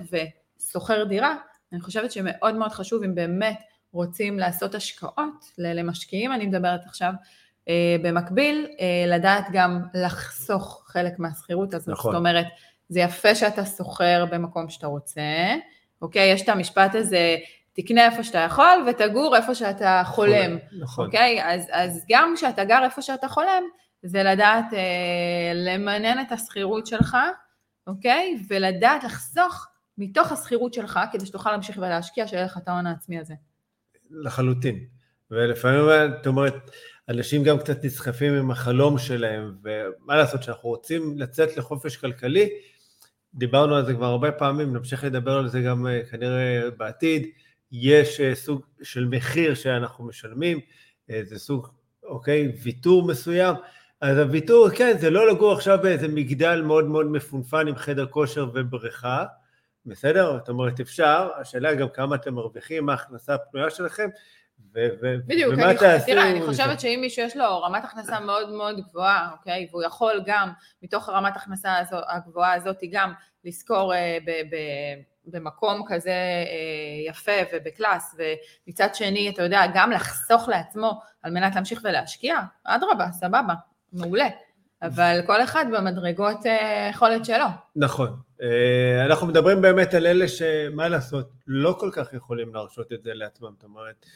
ושוכר 0.60 1.04
דירה, 1.04 1.34
אני 1.72 1.80
חושבת 1.80 2.12
שמאוד 2.12 2.54
מאוד 2.54 2.72
חשוב, 2.72 3.02
אם 3.02 3.14
באמת 3.14 3.58
רוצים 3.92 4.38
לעשות 4.38 4.74
השקעות, 4.74 5.44
למשקיעים 5.58 6.32
אני 6.32 6.46
מדברת 6.46 6.80
עכשיו, 6.86 7.12
אה, 7.68 7.96
במקביל, 8.02 8.66
אה, 8.80 9.16
לדעת 9.16 9.44
גם 9.52 9.82
לחסוך 9.94 10.82
חלק 10.86 11.18
מהשכירות 11.18 11.74
הזאת, 11.74 11.88
נכון. 11.88 12.12
זאת 12.12 12.18
אומרת, 12.18 12.46
זה 12.88 13.00
יפה 13.00 13.34
שאתה 13.34 13.64
סוחר 13.64 14.24
במקום 14.30 14.70
שאתה 14.70 14.86
רוצה, 14.86 15.22
אוקיי? 16.02 16.32
יש 16.32 16.42
את 16.42 16.48
המשפט 16.48 16.94
הזה, 16.94 17.36
תקנה 17.72 18.06
איפה 18.06 18.24
שאתה 18.24 18.38
יכול 18.38 18.86
ותגור 18.90 19.36
איפה 19.36 19.54
שאתה 19.54 20.02
חולם, 20.06 20.58
נכון. 20.80 21.06
אוקיי? 21.06 21.44
אז, 21.44 21.66
אז 21.72 22.04
גם 22.10 22.32
כשאתה 22.36 22.64
גר 22.64 22.84
איפה 22.84 23.02
שאתה 23.02 23.28
חולם, 23.28 23.62
זה 24.02 24.22
לדעת 24.22 24.64
אה, 24.72 25.52
למנן 25.54 26.20
את 26.20 26.32
השכירות 26.32 26.86
שלך, 26.86 27.16
אוקיי? 27.86 28.36
ולדעת 28.48 29.04
לחסוך 29.04 29.66
מתוך 29.98 30.32
השכירות 30.32 30.74
שלך, 30.74 31.00
כדי 31.12 31.26
שתוכל 31.26 31.50
להמשיך 31.50 31.76
ולהשקיע, 31.76 32.26
שיהיה 32.26 32.44
לך 32.44 32.58
את 32.58 32.68
ההון 32.68 32.86
העצמי 32.86 33.18
הזה. 33.18 33.34
לחלוטין. 34.10 34.84
ולפעמים, 35.30 35.80
את 36.20 36.26
אומרת, 36.26 36.70
אנשים 37.08 37.42
גם 37.42 37.58
קצת 37.58 37.84
נסחפים 37.84 38.34
עם 38.34 38.50
החלום 38.50 38.98
שלהם, 38.98 39.54
ומה 39.62 40.16
לעשות, 40.16 40.42
שאנחנו 40.42 40.68
רוצים 40.68 41.18
לצאת 41.18 41.56
לחופש 41.56 41.96
כלכלי, 41.96 42.48
דיברנו 43.34 43.74
על 43.74 43.86
זה 43.86 43.94
כבר 43.94 44.06
הרבה 44.06 44.32
פעמים, 44.32 44.72
נמשיך 44.72 45.04
לדבר 45.04 45.38
על 45.38 45.48
זה 45.48 45.60
גם 45.60 45.86
אה, 45.86 46.00
כנראה 46.10 46.70
בעתיד. 46.76 47.26
יש 47.72 48.20
אה, 48.20 48.34
סוג 48.34 48.62
של 48.82 49.08
מחיר 49.10 49.54
שאנחנו 49.54 50.04
משלמים, 50.04 50.60
אה, 51.10 51.20
זה 51.24 51.38
סוג, 51.38 51.68
אוקיי, 52.02 52.52
ויתור 52.62 53.06
מסוים. 53.06 53.54
אז 54.00 54.18
הוויתור, 54.18 54.70
כן, 54.70 54.96
זה 55.00 55.10
לא 55.10 55.30
לגור 55.30 55.52
עכשיו 55.52 55.78
באיזה 55.82 56.08
מגדל 56.08 56.62
מאוד 56.62 56.84
מאוד 56.84 57.06
מפונפן 57.06 57.68
עם 57.68 57.76
חדר 57.76 58.06
כושר 58.06 58.50
ובריכה, 58.54 59.24
בסדר? 59.86 60.38
זאת 60.38 60.48
אומרת, 60.48 60.80
אפשר, 60.80 61.28
השאלה 61.40 61.74
גם 61.74 61.88
כמה 61.94 62.14
אתם 62.16 62.34
מרוויחים, 62.34 62.86
מה 62.86 62.92
ההכנסה 62.92 63.34
הפנויה 63.34 63.70
שלכם, 63.70 64.08
בדיוק, 65.26 65.54
ומה 65.54 65.74
תעשו... 65.74 66.06
תראה, 66.06 66.30
אני 66.30 66.42
חושבת 66.46 66.80
שאם 66.80 66.98
מישהו 67.00 67.24
יש 67.24 67.36
לו 67.36 67.62
רמת 67.62 67.84
הכנסה 67.84 68.20
מאוד 68.20 68.52
מאוד 68.52 68.80
גבוהה, 68.80 69.30
אוקיי, 69.32 69.68
והוא 69.70 69.82
יכול 69.82 70.22
גם, 70.26 70.48
מתוך 70.82 71.08
הרמת 71.08 71.36
הכנסה 71.36 71.74
הגבוהה 72.08 72.54
הזאת, 72.54 72.76
גם 72.90 73.12
לשכור 73.44 73.94
אה, 73.94 74.18
במקום 75.26 75.82
כזה 75.88 76.10
אה, 76.10 77.10
יפה 77.10 77.32
ובקלאס, 77.52 78.16
ומצד 78.18 78.94
שני, 78.94 79.30
אתה 79.30 79.42
יודע, 79.42 79.62
גם 79.74 79.90
לחסוך 79.90 80.48
לעצמו 80.48 81.00
על 81.22 81.32
מנת 81.32 81.54
להמשיך 81.54 81.80
ולהשקיע, 81.84 82.36
אדרבה, 82.64 83.12
סבבה, 83.12 83.54
מעולה. 83.92 84.28
אבל 84.82 85.20
כל 85.26 85.42
אחד 85.42 85.64
במדרגות 85.72 86.46
אה, 86.46 86.88
יכולת 86.90 87.24
שלו. 87.24 87.46
נכון. 87.76 88.16
אנחנו 89.06 89.26
מדברים 89.26 89.62
באמת 89.62 89.94
על 89.94 90.06
אלה 90.06 90.28
שמה 90.28 90.88
לעשות, 90.88 91.30
לא 91.46 91.76
כל 91.80 91.90
כך 91.92 92.14
יכולים 92.14 92.54
להרשות 92.54 92.92
את 92.92 93.02
זה 93.02 93.14
לעצמם, 93.14 93.50
זאת 93.54 93.64
אומרת, 93.64 94.06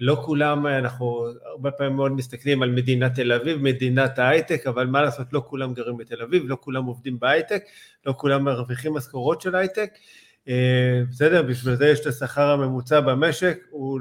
לא 0.00 0.22
כולם, 0.24 0.66
אנחנו 0.66 1.26
הרבה 1.44 1.70
פעמים 1.70 1.96
מאוד 1.96 2.12
מסתכלים 2.12 2.62
על 2.62 2.70
מדינת 2.70 3.14
תל 3.14 3.32
אביב, 3.32 3.62
מדינת 3.62 4.18
ההייטק, 4.18 4.66
אבל 4.66 4.86
מה 4.86 5.02
לעשות, 5.02 5.32
לא 5.32 5.42
כולם 5.46 5.74
גרים 5.74 5.96
בתל 5.96 6.22
אביב, 6.22 6.42
לא 6.46 6.56
כולם 6.60 6.84
עובדים 6.84 7.18
בהייטק, 7.18 7.64
לא 8.06 8.14
כולם 8.16 8.44
מרוויחים 8.44 8.94
משכורות 8.94 9.40
של 9.40 9.54
הייטק. 9.54 9.90
אה, 10.48 11.02
בסדר, 11.10 11.42
בשביל 11.42 11.74
זה 11.74 11.88
יש 11.88 12.00
את 12.00 12.06
השכר 12.06 12.48
הממוצע 12.48 13.00
במשק, 13.00 13.58
הוא, 13.70 14.00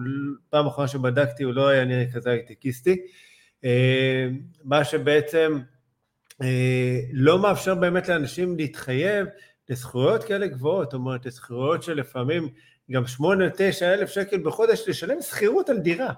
פעם 0.50 0.68
אחרונה 0.68 0.88
שבדקתי 0.88 1.44
הוא 1.44 1.54
לא 1.54 1.68
היה 1.68 1.86
נראה 1.86 2.06
כזה 2.14 2.32
הייטקיסטי. 2.32 2.98
אה, 3.66 4.28
מה 4.64 4.84
שבעצם 4.84 5.60
אה, 6.42 7.00
לא 7.14 7.40
מאפשר 7.40 7.76
באמת 7.76 8.10
לאנשים 8.10 8.58
להתחייב 8.58 9.28
לזכויות 9.70 10.24
כאלה 10.24 10.48
גבוהות, 10.48 10.86
זאת 10.86 10.94
אומרת, 10.94 11.26
לזכויות 11.26 11.84
שלפעמים 11.84 12.50
גם 12.92 13.08
שמונה, 13.08 13.46
תשע 13.58 13.94
אלף 13.94 14.10
שקל 14.10 14.38
בחודש 14.38 14.84
לשלם 14.88 15.22
שכירות 15.22 15.70
על 15.70 15.78
דירה. 15.78 16.14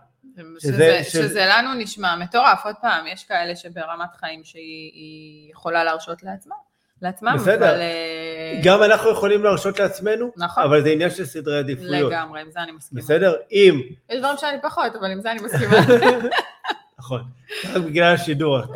שזה, 0.60 1.00
שזה, 1.04 1.04
שזה 1.04 1.46
לנו 1.46 1.74
נשמע 1.74 2.16
מטורף, 2.16 2.66
עוד 2.66 2.76
פעם, 2.82 3.08
יש 3.08 3.24
כאלה 3.24 3.56
שברמת 3.56 4.16
חיים 4.20 4.44
שהיא 4.44 5.52
יכולה 5.52 5.84
להרשות 5.84 6.24
לעצמה. 6.24 6.56
לעצמם, 7.02 7.36
בסדר. 7.36 7.56
אבל... 7.56 7.80
אה, 7.80 8.62
גם 8.64 8.84
אנחנו 8.84 9.10
יכולים 9.10 9.44
להרשות 9.44 9.80
לעצמנו, 9.80 10.32
נכון. 10.38 10.64
אבל 10.64 10.84
זה 10.84 10.90
עניין 10.90 11.10
של 11.10 11.26
סדרי 11.26 11.60
עדיפויות. 11.60 12.12
לגמרי, 12.12 12.42
עם 12.42 12.52
זה 12.52 12.64
אני 12.64 12.72
מסכימה. 12.72 13.02
בסדר? 13.02 13.36
אם... 13.52 13.82
יש 14.10 14.20
דברים 14.20 14.38
שאני 14.38 14.58
פחות, 14.62 14.96
אבל 14.96 15.12
עם 15.12 15.22
זה 15.22 15.32
אני 15.32 15.40
מסכימה. 15.42 15.78
נכון, 17.00 17.22
רק 17.70 17.82
בגלל 17.82 18.14
השידור 18.14 18.60
את 18.60 18.70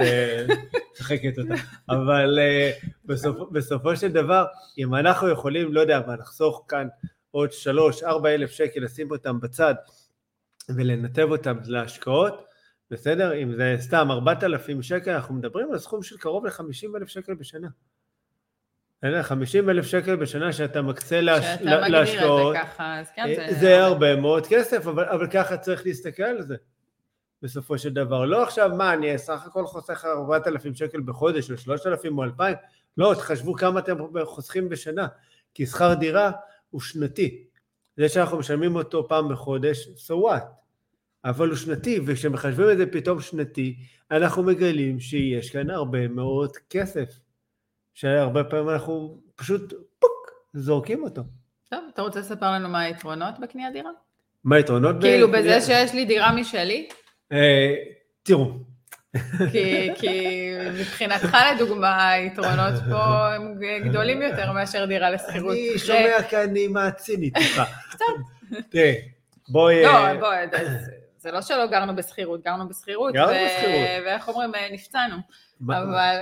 משחקת 0.94 1.40
אותה. 1.40 1.54
אבל 1.90 2.40
אה, 2.42 2.72
בסופ, 3.06 3.38
בסופו 3.52 3.96
של 3.96 4.12
דבר, 4.12 4.46
אם 4.78 4.96
אנחנו 4.96 5.30
יכולים, 5.30 5.74
לא 5.74 5.82
יודע 5.82 6.02
מה, 6.08 6.16
לחסוך 6.16 6.66
כאן 6.68 6.88
עוד 7.32 7.52
שלוש, 7.52 8.04
ארבע 8.04 8.30
אלף 8.30 8.52
שקל, 8.52 8.80
לשים 8.80 9.12
אותם 9.12 9.40
בצד 9.40 9.76
ולנתב 10.70 11.28
אותם 11.32 11.58
להשקעות, 11.66 12.46
בסדר? 12.92 13.34
אם 13.34 13.56
זה 13.56 13.76
סתם 13.80 14.12
ארבעת 14.12 14.44
אלפים 14.44 14.82
שקל, 14.82 15.12
אנחנו 15.12 15.36
מדברים 15.36 15.72
על 15.72 15.80
סכום 15.80 16.04
של 16.04 16.18
קרוב 16.18 16.46
לחמישים 16.46 16.96
אלף 16.96 17.08
שקל 17.08 17.34
בשנה. 17.34 17.68
בסדר? 18.98 19.24
חמישים 19.24 19.70
אלף 19.70 19.86
שקל 19.86 20.16
בשנה 20.16 20.54
שאתה 20.54 20.82
מקצה 20.82 21.22
להש... 21.22 21.46
להשקעות. 21.62 22.08
שאתה 22.08 22.18
מגדיר 22.18 22.62
את 22.62 22.68
זה 22.68 22.74
ככה, 22.74 23.00
אז 23.00 23.12
כן, 23.16 23.24
זה... 23.36 23.60
זה 23.60 23.84
הרבה 23.84 24.16
מאוד 24.16 24.48
כסף, 24.48 24.88
אבל, 24.88 25.06
אבל 25.06 25.28
ככה 25.28 25.58
צריך 25.58 25.86
להסתכל 25.86 26.24
על 26.24 26.42
זה. 26.42 26.56
בסופו 27.42 27.78
של 27.78 27.94
דבר. 27.94 28.26
לא 28.26 28.44
עכשיו, 28.44 28.70
מה, 28.78 28.94
אני 28.94 29.18
סך 29.18 29.46
הכל 29.46 29.66
חוסך 29.66 30.06
4,000 30.06 30.76
שקל 30.76 31.02
בחודש, 31.02 31.52
או 31.52 31.58
3,000 31.58 32.18
או 32.18 32.24
2,000, 32.24 32.58
לא, 32.98 33.14
תחשבו 33.18 33.54
כמה 33.54 33.80
אתם 33.80 33.98
חוסכים 34.24 34.70
בשנה, 34.70 35.08
כי 35.54 35.66
שכר 35.66 35.94
דירה 35.94 36.32
הוא 36.72 36.82
שנתי. 36.82 37.44
זה 37.98 38.10
שאנחנו 38.10 38.38
משלמים 38.38 38.76
אותו 38.76 39.08
פעם 39.08 39.30
בחודש, 39.30 39.88
so 39.88 40.14
what? 40.14 40.44
אבל 41.26 41.48
הוא 41.48 41.58
שנתי, 41.58 42.00
וכשמחשבים 42.06 42.70
את 42.72 42.78
זה 42.78 42.86
פתאום 42.86 43.22
שנתי, 43.22 43.76
אנחנו 44.12 44.44
מגלים 44.44 45.00
שיש 45.00 45.50
כאן 45.50 45.70
הרבה 45.70 46.08
מאוד 46.08 46.58
כסף, 46.70 47.20
שהרבה 47.94 48.44
פעמים 48.44 48.70
אנחנו 48.70 49.22
פשוט 49.36 49.74
פוק, 50.00 50.32
זורקים 50.54 51.04
אותו. 51.04 51.22
טוב, 51.70 51.80
אתה 51.94 52.02
רוצה 52.02 52.20
לספר 52.20 52.52
לנו 52.52 52.70
מה 52.70 52.80
היתרונות 52.80 53.40
בקניית 53.40 53.74
דירה? 53.74 53.92
מה 54.44 54.56
היתרונות? 54.56 54.96
כאילו 55.02 55.32
בזה 55.32 55.62
שיש 55.62 55.94
לי 55.94 56.06
דירה 56.06 56.36
משלי? 56.36 56.90
אה, 57.32 57.76
תראו. 58.24 58.71
כי, 59.52 60.52
מבחינתך 60.80 61.38
לדוגמה, 61.54 62.10
היתרונות 62.10 62.74
פה 62.90 63.34
הם 63.34 63.60
גדולים 63.90 64.22
יותר 64.22 64.52
מאשר 64.52 64.86
דירה 64.86 65.10
לשכירות. 65.10 65.52
אני 65.52 65.80
שומע 65.80 66.24
כאן 66.30 66.50
נימה 66.50 66.92
צינית 66.92 67.38
טיפה. 67.38 67.64
קצת. 67.90 68.06
תראה, 68.70 68.94
בואי... 69.50 69.84
לא, 69.84 70.20
בואי, 70.20 70.46
זה 71.18 71.32
לא 71.32 71.42
שלא 71.42 71.68
גרנו 71.68 71.96
בשכירות, 71.96 72.44
גרנו 72.44 72.70
בשכירות. 72.70 73.14
גרנו 73.14 73.32
בשכירות. 73.32 74.06
ואיך 74.06 74.28
אומרים, 74.28 74.52
נפצענו. 74.72 75.16
אבל... 75.68 76.18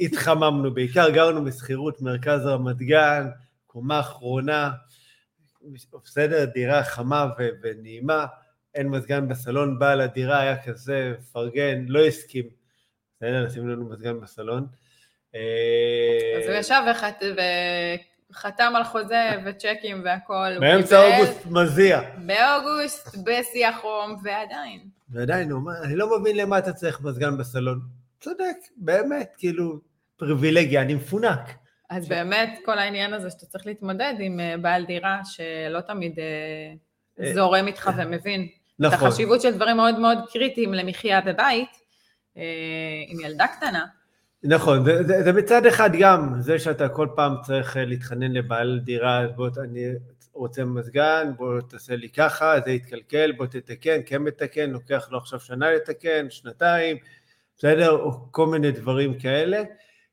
התחממנו, 0.00 0.74
בעיקר 0.74 1.10
גרנו 1.10 1.44
בשכירות 1.44 2.02
מרכז 2.02 2.46
רמת 2.46 2.76
גן, 2.76 3.26
קומה 3.66 4.00
אחרונה, 4.00 4.70
בסדר, 6.04 6.44
דירה 6.44 6.84
חמה 6.84 7.26
ונעימה. 7.62 8.26
אין 8.74 8.88
מזגן 8.88 9.28
בסלון, 9.28 9.78
בעל 9.78 10.00
הדירה 10.00 10.40
היה 10.40 10.62
כזה, 10.62 11.14
מפרגן, 11.18 11.84
לא 11.88 12.06
הסכים. 12.06 12.44
בסדר, 13.16 13.44
לשים 13.44 13.68
לנו 13.68 13.88
מזגן 13.88 14.20
בסלון. 14.20 14.66
אז 15.32 16.48
הוא 16.48 16.54
ישב 16.54 16.82
וחתם 18.30 18.72
על 18.76 18.84
חוזה 18.84 19.30
וצ'קים 19.46 20.02
והכל. 20.04 20.58
באמצע 20.60 21.02
אוגוסט 21.06 21.46
מזיע. 21.46 22.00
באוגוסט, 22.26 23.16
בשיא 23.24 23.66
החום, 23.66 24.16
ועדיין. 24.22 24.80
ועדיין, 25.08 25.50
הוא 25.50 25.60
אומר, 25.60 25.72
אני 25.84 25.96
לא 25.96 26.20
מבין 26.20 26.36
למה 26.36 26.58
אתה 26.58 26.72
צריך 26.72 27.00
מזגן 27.00 27.38
בסלון. 27.38 27.80
צודק, 28.20 28.56
באמת, 28.76 29.34
כאילו, 29.38 29.80
פריבילגיה, 30.16 30.82
אני 30.82 30.94
מפונק. 30.94 31.50
אז 31.90 32.08
באמת, 32.08 32.58
כל 32.64 32.78
העניין 32.78 33.14
הזה 33.14 33.30
שאתה 33.30 33.46
צריך 33.46 33.66
להתמודד 33.66 34.14
עם 34.18 34.40
אה, 34.40 34.54
בעל 34.56 34.84
דירה 34.84 35.20
שלא 35.24 35.80
תמיד 35.80 36.18
אה, 36.18 36.24
אה, 37.20 37.34
זורם 37.34 37.66
איתך 37.66 37.90
ומבין. 37.96 38.48
נכון. 38.78 38.98
את 38.98 39.02
החשיבות 39.02 39.40
של 39.40 39.54
דברים 39.54 39.76
מאוד 39.76 39.98
מאוד 39.98 40.18
קריטיים 40.32 40.74
למחיה 40.74 41.20
בבית, 41.20 41.70
אה, 42.36 42.42
עם 43.08 43.20
ילדה 43.20 43.46
קטנה. 43.46 43.84
נכון, 44.44 44.84
זה, 44.84 45.02
זה, 45.02 45.22
זה 45.22 45.32
מצד 45.32 45.66
אחד 45.66 45.90
גם 45.98 46.34
זה 46.40 46.58
שאתה 46.58 46.88
כל 46.88 47.08
פעם 47.16 47.34
צריך 47.42 47.76
אה, 47.76 47.84
להתחנן 47.84 48.32
לבעל 48.32 48.80
דירה, 48.84 49.26
בוא, 49.36 49.48
אני 49.64 49.86
רוצה 50.32 50.64
מזגן, 50.64 51.32
בוא 51.36 51.60
תעשה 51.68 51.96
לי 51.96 52.08
ככה, 52.08 52.54
זה 52.64 52.70
יתקלקל, 52.70 53.32
בוא 53.32 53.46
תתקן, 53.46 54.00
כן 54.06 54.22
מתקן, 54.22 54.70
לוקח 54.70 55.08
לו 55.10 55.18
עכשיו 55.18 55.40
שנה 55.40 55.72
לתקן, 55.72 56.30
שנתיים, 56.30 56.96
בסדר, 57.56 57.90
או 57.90 58.10
כל 58.30 58.46
מיני 58.46 58.70
דברים 58.70 59.18
כאלה. 59.18 59.62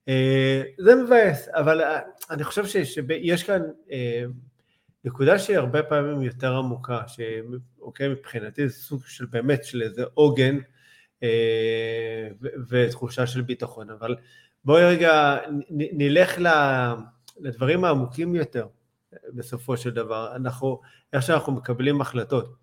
אה, 0.08 0.62
זה 0.78 0.96
מבאס, 0.96 1.48
אבל 1.50 1.82
אני 2.30 2.44
חושב 2.44 2.66
שיש 2.66 3.44
כאן 3.44 3.62
נקודה 5.06 5.40
שהיא 5.40 5.58
הרבה 5.58 5.84
פעמים 5.84 6.22
יותר 6.22 6.56
עמוקה, 6.56 7.02
שאוקיי, 7.08 8.10
מבחינתי 8.10 8.68
זה 8.68 8.76
סוג 8.76 9.02
של 9.06 9.26
באמת 9.26 9.64
של 9.64 9.82
איזה 9.82 10.04
עוגן 10.14 10.58
אה, 11.24 12.28
ותחושה 12.70 13.28
של 13.28 13.42
ביטחון, 13.42 13.90
אבל 13.90 14.16
בואי 14.66 14.84
רגע 14.84 15.38
נ, 15.50 15.98
נלך 15.98 16.38
לדברים 17.40 17.86
העמוקים 17.86 18.36
יותר 18.36 18.68
בסופו 19.34 19.78
של 19.78 19.90
דבר, 19.90 20.36
אנחנו, 20.36 20.82
איך 21.14 21.24
שאנחנו 21.24 21.54
מקבלים 21.54 22.02
החלטות, 22.02 22.56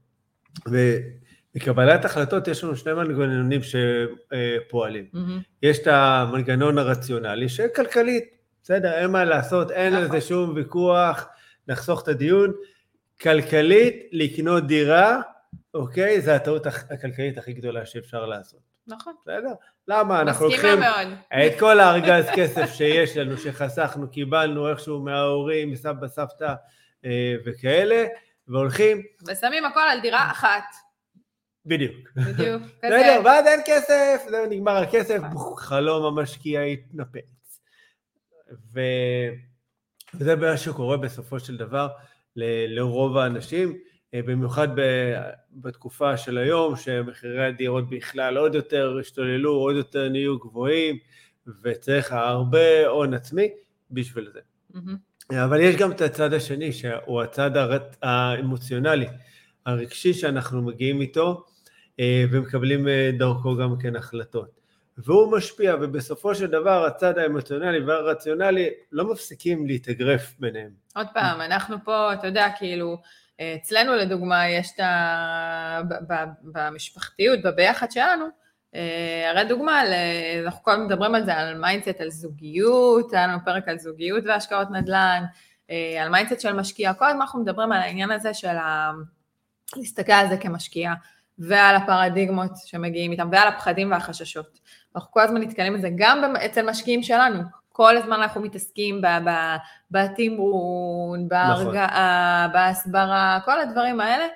ובקבלת 0.66 2.05
החלטות 2.05 2.49
יש 2.49 2.64
לנו 2.64 2.77
שני 2.77 2.92
מנגנונים 2.92 3.61
שפועלים, 3.62 5.07
mm-hmm. 5.14 5.42
יש 5.62 5.79
את 5.79 5.87
המנגנון 5.87 6.79
הרציונלי 6.79 7.49
שכלכלית, 7.49 8.25
בסדר, 8.62 8.92
אין 8.92 9.11
מה 9.11 9.25
לעשות, 9.25 9.70
אין 9.70 9.94
על 9.94 10.03
זה 10.03 10.09
נכון. 10.09 10.20
שום 10.20 10.53
ויכוח, 10.55 11.27
נחסוך 11.69 12.03
את 12.03 12.09
הדיון. 12.09 12.53
כלכלית, 13.21 14.09
לקנות 14.13 14.67
דירה, 14.67 15.21
אוקיי? 15.75 16.21
זה 16.21 16.35
הטעות 16.35 16.67
הכלכלית 16.67 17.39
הכי 17.39 17.53
גדולה 17.53 17.87
שאפשר 17.87 18.27
לעשות. 18.27 18.61
נכון. 18.87 19.15
בסדר? 19.23 19.53
למה? 19.89 20.21
אנחנו 20.21 20.49
לוקחים 20.49 20.79
את 21.29 21.59
כל 21.59 21.81
הארגז 21.81 22.25
כסף 22.35 22.75
שיש 22.75 23.17
לנו, 23.17 23.39
שחסכנו, 23.39 24.11
קיבלנו 24.11 24.71
איכשהו 24.71 25.01
מההורים, 25.01 25.71
מסבא 25.71 26.09
סבתא 26.09 26.55
אה, 27.05 27.35
וכאלה, 27.47 28.05
והולכים... 28.49 29.03
ושמים 29.29 29.65
הכל 29.65 29.81
על 29.91 30.01
דירה 30.01 30.31
אחת. 30.31 30.65
בדיוק. 31.67 32.09
בדיוק, 32.17 32.63
כזה. 32.83 32.99
בסדר, 32.99 33.21
ואז 33.25 33.47
אין 33.47 33.61
כסף, 33.67 34.23
זהו, 34.31 34.47
נגמר 34.47 34.77
הכסף, 34.77 35.21
חלום 35.57 36.19
המשקיע 36.19 36.61
התנפץ. 36.61 37.61
ו... 38.75 38.81
וזה 40.14 40.37
מה 40.37 40.57
שקורה 40.57 40.97
בסופו 40.97 41.40
של 41.40 41.57
דבר 41.57 41.88
לרוב 42.37 43.16
האנשים, 43.16 43.79
אה, 44.14 44.21
במיוחד 44.23 44.69
בתקופה 45.53 46.16
של 46.16 46.38
היום, 46.38 46.77
שמחירי 46.77 47.47
הדירות 47.47 47.90
בכלל 47.90 48.37
עוד 48.37 48.55
יותר 48.55 48.99
השתוללו, 49.01 49.53
עוד 49.53 49.77
יותר 49.77 50.09
נהיו 50.09 50.38
גבוהים, 50.38 50.99
וצריך 51.62 52.12
הרבה 52.12 52.87
הון 52.87 53.14
עצמי 53.14 53.49
בשביל 53.90 54.31
זה. 54.33 54.40
Mm-hmm. 54.75 55.35
אבל 55.45 55.61
יש 55.61 55.77
גם 55.77 55.92
את 55.92 56.01
הצד 56.01 56.33
השני, 56.33 56.73
שהוא 56.73 57.23
הצד 57.23 57.51
האמוציונלי, 58.03 59.07
הרגשי 59.66 60.14
שאנחנו 60.14 60.62
מגיעים 60.62 61.01
איתו, 61.01 61.45
אה, 62.01 62.25
ומקבלים 62.31 62.88
אה, 62.88 63.11
דרכו 63.19 63.57
גם 63.57 63.79
כן 63.79 63.97
החלטות. 63.97 64.56
והוא 64.99 65.37
משפיע, 65.37 65.75
ובסופו 65.81 66.35
של 66.35 66.47
דבר 66.47 66.85
הצד 66.85 67.19
האמוציונלי 67.19 67.81
והרציונלי 67.81 68.71
לא 68.93 69.13
מפסיקים 69.13 69.67
להתאגרף 69.67 70.35
ביניהם. 70.39 70.71
עוד 70.97 71.07
פעם, 71.15 71.41
אנחנו 71.41 71.77
פה, 71.85 72.13
אתה 72.13 72.27
יודע, 72.27 72.49
כאילו, 72.59 72.97
אצלנו 73.41 73.95
לדוגמה 73.95 74.49
יש 74.49 74.71
את 74.75 74.81
ה... 74.81 75.81
במשפחתיות, 76.43 77.43
בביחד 77.43 77.91
שלנו, 77.91 78.25
אה, 78.75 79.31
הרי 79.31 79.45
דוגמה, 79.45 79.83
אנחנו 80.45 80.63
כל 80.63 80.71
הזמן 80.71 80.87
מדברים 80.87 81.15
על 81.15 81.25
זה, 81.25 81.35
על 81.35 81.59
mindset, 81.59 82.01
על 82.01 82.11
זוגיות, 82.11 83.13
היה 83.13 83.27
לנו 83.27 83.39
פרק 83.45 83.69
על 83.69 83.79
זוגיות 83.79 84.25
והשקעות 84.27 84.71
נדל"ן, 84.71 85.25
אה, 85.71 86.03
על 86.03 86.09
mindset 86.09 86.41
של 86.41 86.53
משקיע, 86.53 86.95
כל 86.95 87.05
הזמן 87.05 87.21
אנחנו 87.21 87.41
מדברים 87.41 87.73
על 87.73 87.81
העניין 87.81 88.11
הזה 88.11 88.35
של 88.35 88.57
ה... 88.57 88.91
להסתכל 89.77 90.13
על 90.13 90.29
זה 90.29 90.37
כמשקיע, 90.37 90.93
ועל 91.39 91.77
הפרדיגמות 91.77 92.51
שמגיעים 92.65 93.13
איתם, 93.13 93.29
ועל 93.33 93.49
הפחדים 93.49 93.91
והחששות. 93.91 94.59
אנחנו 94.97 95.11
כל 95.13 95.21
הזמן 95.21 95.41
נתקלים 95.41 95.75
בזה, 95.75 95.89
גם 95.97 96.37
אצל 96.37 96.71
משקיעים 96.71 97.03
שלנו, 97.03 97.43
כל 97.73 97.97
הזמן 97.97 98.17
אנחנו 98.17 98.41
מתעסקים 98.41 99.01
בתמרון, 99.91 101.29
בהרגעה, 101.29 102.47
נכון. 102.49 102.53
בהסברה, 102.53 103.39
כל 103.45 103.61
הדברים 103.61 104.01
האלה, 104.01 104.27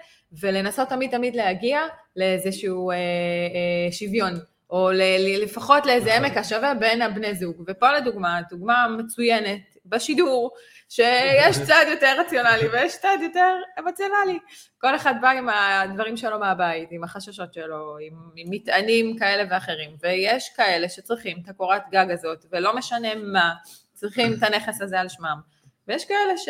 ולנסות 0.40 0.88
תמיד 0.88 1.10
תמיד 1.10 1.36
להגיע 1.36 1.80
לאיזשהו 2.16 2.90
אה, 2.90 2.96
אה, 2.96 3.92
שוויון, 3.92 4.32
או 4.70 4.90
ל, 4.90 5.02
לפחות 5.42 5.86
לאיזה 5.86 6.10
נכון. 6.10 6.24
עמק 6.24 6.36
השווה 6.36 6.74
בין 6.74 7.02
הבני 7.02 7.34
זוג. 7.34 7.64
ופה 7.68 7.92
לדוגמה, 7.92 8.40
דוגמה 8.50 8.86
מצוינת 8.98 9.60
בשידור, 9.86 10.50
שיש 10.90 11.56
צד 11.66 11.84
יותר 11.90 12.14
רציונלי 12.20 12.68
ויש 12.68 12.96
צד 13.00 13.18
יותר 13.22 13.54
אמוציונלי. 13.78 14.38
כל 14.78 14.96
אחד 14.96 15.14
בא 15.20 15.30
עם 15.30 15.48
הדברים 15.48 16.16
שלו 16.16 16.38
מהבית, 16.38 16.88
עם 16.92 17.04
החששות 17.04 17.54
שלו, 17.54 17.96
עם, 18.00 18.14
עם 18.36 18.46
מטענים 18.50 19.18
כאלה 19.18 19.44
ואחרים, 19.50 19.90
ויש 20.02 20.50
כאלה 20.56 20.88
שצריכים 20.88 21.38
את 21.44 21.48
הקורת 21.48 21.82
גג 21.92 22.06
הזאת, 22.10 22.46
ולא 22.52 22.76
משנה 22.76 23.08
מה, 23.14 23.54
צריכים 23.94 24.32
את 24.32 24.42
הנכס 24.42 24.82
הזה 24.82 25.00
על 25.00 25.08
שמם. 25.08 25.40
ויש 25.88 26.04
כאלה 26.04 26.36
ש... 26.36 26.48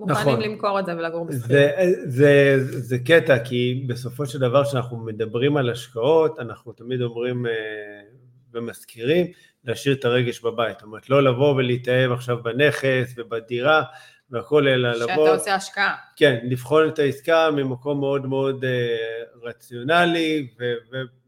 מוכנים 0.00 0.34
נכון. 0.34 0.42
למכור 0.42 0.80
את 0.80 0.86
זה 0.86 0.96
ולגור 0.96 1.24
בשכירות. 1.24 1.48
זה, 1.48 1.70
זה, 2.04 2.54
זה, 2.58 2.78
זה 2.80 2.98
קטע, 2.98 3.44
כי 3.44 3.84
בסופו 3.88 4.26
של 4.26 4.38
דבר 4.38 4.64
כשאנחנו 4.64 4.96
מדברים 4.96 5.56
על 5.56 5.70
השקעות, 5.70 6.38
אנחנו 6.38 6.72
תמיד 6.72 7.02
אומרים 7.02 7.46
אה, 7.46 7.52
ומזכירים, 8.52 9.26
להשאיר 9.66 9.94
את 9.94 10.04
הרגש 10.04 10.40
בבית. 10.40 10.78
זאת 10.78 10.82
אומרת, 10.82 11.10
לא 11.10 11.22
לבוא 11.22 11.54
ולהתאהב 11.54 12.12
עכשיו 12.12 12.42
בנכס 12.42 13.14
ובדירה 13.16 13.82
והכל, 14.30 14.68
אלא 14.68 14.92
לבוא... 14.92 15.06
שאתה 15.06 15.34
עושה 15.34 15.54
השקעה. 15.54 15.96
כן, 16.16 16.38
לבחון 16.42 16.88
את 16.88 16.98
העסקה 16.98 17.50
ממקום 17.50 18.00
מאוד 18.00 18.26
מאוד 18.26 18.64
uh, 18.64 19.46
רציונלי, 19.46 20.48
ו, 20.60 20.64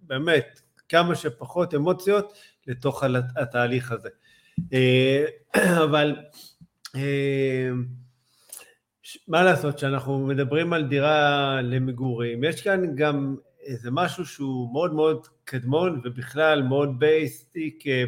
ובאמת, 0.04 0.60
כמה 0.88 1.14
שפחות 1.14 1.74
אמוציות 1.74 2.32
לתוך 2.66 3.04
התהליך 3.36 3.92
הזה. 3.92 4.08
Uh, 4.60 5.58
אבל 5.84 6.16
uh, 6.86 6.98
מה 9.28 9.42
לעשות, 9.42 9.76
כשאנחנו 9.76 10.18
מדברים 10.18 10.72
על 10.72 10.84
דירה 10.84 11.60
למגורים, 11.62 12.44
יש 12.44 12.62
כאן 12.62 12.94
גם 12.94 13.36
איזה 13.68 13.90
משהו 13.90 14.26
שהוא 14.26 14.72
מאוד 14.72 14.94
מאוד 14.94 15.26
קדמון 15.44 16.00
ובכלל 16.04 16.62
מאוד 16.62 16.98
בייסטיק 16.98 17.86
אה, 17.86 18.04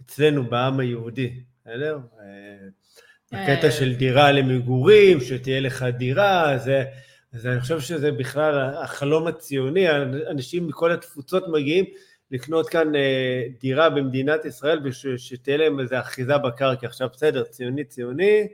אצלנו 0.00 0.44
בעם 0.50 0.80
היהודי, 0.80 1.32
בסדר? 1.60 1.98
אה, 2.20 3.42
הקטע 3.42 3.70
של 3.70 3.94
דירה 3.94 4.32
למגורים, 4.32 5.20
שתהיה 5.20 5.60
לך 5.60 5.82
דירה, 5.82 6.58
זה, 6.58 6.84
אז 7.32 7.46
אני 7.46 7.60
חושב 7.60 7.80
שזה 7.80 8.12
בכלל 8.12 8.74
החלום 8.74 9.26
הציוני, 9.26 9.86
אנשים 10.30 10.66
מכל 10.66 10.92
התפוצות 10.92 11.44
מגיעים 11.48 11.84
לקנות 12.30 12.68
כאן 12.68 12.94
אה, 12.94 13.42
דירה 13.60 13.90
במדינת 13.90 14.44
ישראל 14.44 14.80
ושתהיה 14.84 15.56
להם 15.56 15.80
איזו 15.80 15.98
אחיזה 15.98 16.38
בקרקע. 16.38 16.86
עכשיו 16.86 17.08
בסדר, 17.12 17.44
ציוני 17.44 17.84
ציוני, 17.84 18.48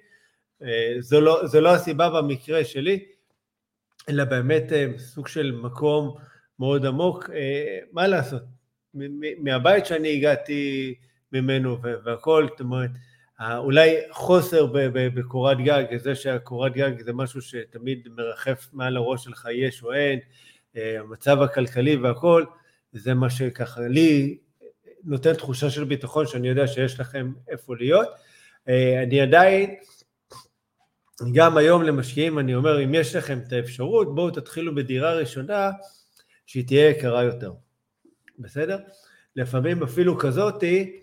זו 0.98 1.20
לא, 1.20 1.46
זו 1.46 1.61
לא 1.61 1.74
הסיבה 1.74 2.11
במקרה 2.11 2.64
שלי, 2.64 3.05
אלא 4.09 4.25
באמת 4.25 4.73
סוג 4.99 5.29
של 5.29 5.53
מקום 5.53 6.17
מאוד 6.59 6.87
עמוק. 6.87 7.31
אה, 7.31 7.79
מה 7.93 8.07
לעשות? 8.07 8.43
מהבית 9.38 9.87
שאני 9.87 10.12
הגעתי 10.12 10.95
ממנו 11.33 11.83
והכל, 11.83 12.47
זאת 12.51 12.61
אומרת, 12.61 12.90
אולי 13.40 13.97
חוסר 14.11 14.67
בקורת 14.93 15.59
גג, 15.59 15.85
זה 15.97 16.14
שהקורת 16.14 16.73
גג 16.73 17.03
זה 17.03 17.12
משהו 17.12 17.43
שתמיד 17.43 18.09
מרחף 18.17 18.69
מעל 18.73 18.97
הראש 18.97 19.25
שלך, 19.25 19.49
יש 19.53 19.83
או 19.83 19.93
אין, 19.93 20.19
אה, 20.77 21.01
המצב 21.01 21.43
הכלכלי 21.43 21.97
והכל, 21.97 22.45
זה 22.93 23.14
מה 23.14 23.31
שככה 23.31 23.81
לי 23.81 24.38
נותן 25.05 25.35
תחושה 25.35 25.71
של 25.71 25.85
ביטחון, 25.85 26.27
שאני 26.27 26.49
יודע 26.49 26.67
שיש 26.67 27.01
לכם 27.01 27.33
איפה 27.49 27.77
להיות. 27.77 28.09
אה, 28.69 29.03
אני 29.03 29.21
עדיין, 29.21 29.75
גם 31.33 31.57
היום 31.57 31.83
למשקיעים 31.83 32.38
אני 32.38 32.55
אומר, 32.55 32.85
אם 32.85 32.94
יש 32.94 33.16
לכם 33.16 33.38
את 33.46 33.53
האפשרות, 33.53 34.14
בואו 34.14 34.31
תתחילו 34.31 34.74
בדירה 34.74 35.14
ראשונה, 35.14 35.70
שהיא 36.46 36.66
תהיה 36.66 36.90
יקרה 36.90 37.22
יותר, 37.22 37.53
בסדר? 38.38 38.79
לפעמים 39.37 39.83
אפילו 39.83 40.18
כזאתי, 40.18 41.00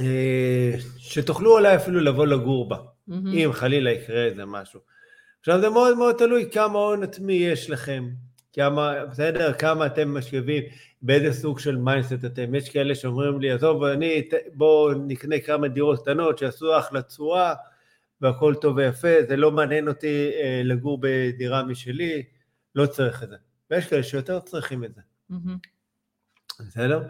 אה, 0.00 0.72
שתוכלו 0.98 1.52
אולי 1.52 1.76
אפילו 1.76 2.00
לבוא 2.00 2.26
לגור 2.26 2.68
בה, 2.68 2.76
mm-hmm. 2.76 3.12
אם 3.34 3.50
חלילה 3.52 3.90
יקרה 3.90 4.24
איזה 4.24 4.44
משהו. 4.44 4.80
עכשיו 5.40 5.60
זה 5.60 5.70
מאוד 5.70 5.98
מאוד 5.98 6.14
תלוי 6.14 6.50
כמה 6.50 6.78
הון 6.78 7.02
עצמי 7.02 7.32
יש 7.32 7.70
לכם, 7.70 8.08
כמה, 8.52 9.04
בסדר, 9.10 9.52
כמה 9.52 9.86
אתם 9.86 10.14
משאבים, 10.14 10.62
באיזה 11.02 11.32
סוג 11.40 11.58
של 11.58 11.76
mindset 11.76 12.24
אתם. 12.26 12.54
יש 12.54 12.68
כאלה 12.68 12.94
שאומרים 12.94 13.40
לי, 13.40 13.50
עזוב, 13.50 13.84
אני, 13.84 14.28
בואו 14.54 14.92
נקנה 14.94 15.40
כמה 15.40 15.68
דירות 15.68 16.02
קטנות 16.02 16.38
שיעשו 16.38 16.78
אחלה 16.78 17.02
תשואה 17.02 17.54
והכל 18.22 18.54
טוב 18.60 18.76
ויפה, 18.76 19.08
זה 19.28 19.36
לא 19.36 19.50
מעניין 19.50 19.88
אותי 19.88 20.30
אה, 20.42 20.60
לגור 20.64 20.98
בדירה 21.02 21.62
משלי, 21.62 22.22
לא 22.74 22.86
צריך 22.86 23.22
את 23.22 23.28
זה. 23.28 23.36
ויש 23.70 23.86
כאלה 23.86 24.02
שיותר 24.02 24.40
צריכים 24.40 24.84
את 24.84 24.94
זה. 24.94 25.00
בסדר? 26.60 27.02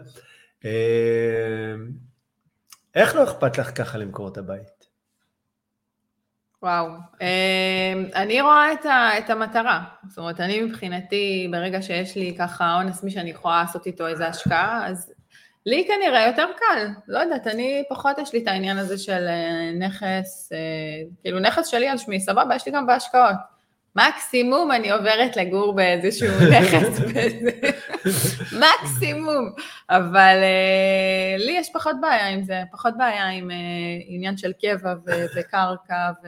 אה, 0.65 1.75
איך 2.95 3.15
לא 3.15 3.23
אכפת 3.23 3.57
לך 3.57 3.77
ככה 3.77 3.97
למכור 3.97 4.27
את 4.27 4.37
הבית? 4.37 4.83
וואו, 6.61 6.87
אה, 7.21 7.93
אני 8.15 8.41
רואה 8.41 8.73
את, 8.73 8.85
ה, 8.85 9.17
את 9.17 9.29
המטרה, 9.29 9.83
זאת 10.07 10.17
אומרת, 10.17 10.39
אני 10.39 10.61
מבחינתי, 10.61 11.47
ברגע 11.51 11.81
שיש 11.81 12.15
לי 12.15 12.35
ככה 12.39 12.73
הון 12.73 12.87
עצמי 12.87 13.11
שאני 13.11 13.29
יכולה 13.29 13.61
לעשות 13.61 13.85
איתו 13.85 14.07
איזה 14.07 14.27
השקעה, 14.27 14.87
אז 14.87 15.13
לי 15.65 15.87
כנראה 15.87 16.27
יותר 16.27 16.45
קל, 16.57 16.87
לא 17.07 17.19
יודעת, 17.19 17.47
אני 17.47 17.83
פחות 17.89 18.17
יש 18.17 18.33
לי 18.33 18.43
את 18.43 18.47
העניין 18.47 18.77
הזה 18.77 18.97
של 18.97 19.27
אה, 19.27 19.71
נכס, 19.79 20.51
כאילו 21.21 21.39
נכס 21.39 21.67
שלי 21.67 21.87
על 21.87 21.97
שמי, 21.97 22.19
סבבה, 22.19 22.55
יש 22.55 22.65
לי 22.65 22.71
גם 22.71 22.87
בהשקעות. 22.87 23.53
מקסימום 23.95 24.71
אני 24.71 24.91
עוברת 24.91 25.37
לגור 25.37 25.73
באיזשהו 25.73 26.27
נכס, 26.59 26.99
מקסימום, 28.51 29.51
אבל 29.89 30.37
uh, 30.41 31.45
לי 31.45 31.51
יש 31.51 31.69
פחות 31.73 31.95
בעיה 32.01 32.27
עם 32.27 32.43
זה, 32.43 32.61
פחות 32.71 32.97
בעיה 32.97 33.29
עם 33.29 33.51
עניין 34.07 34.37
של 34.37 34.51
קבע 34.61 34.93
וקרקע, 35.35 36.11
ו... 36.23 36.27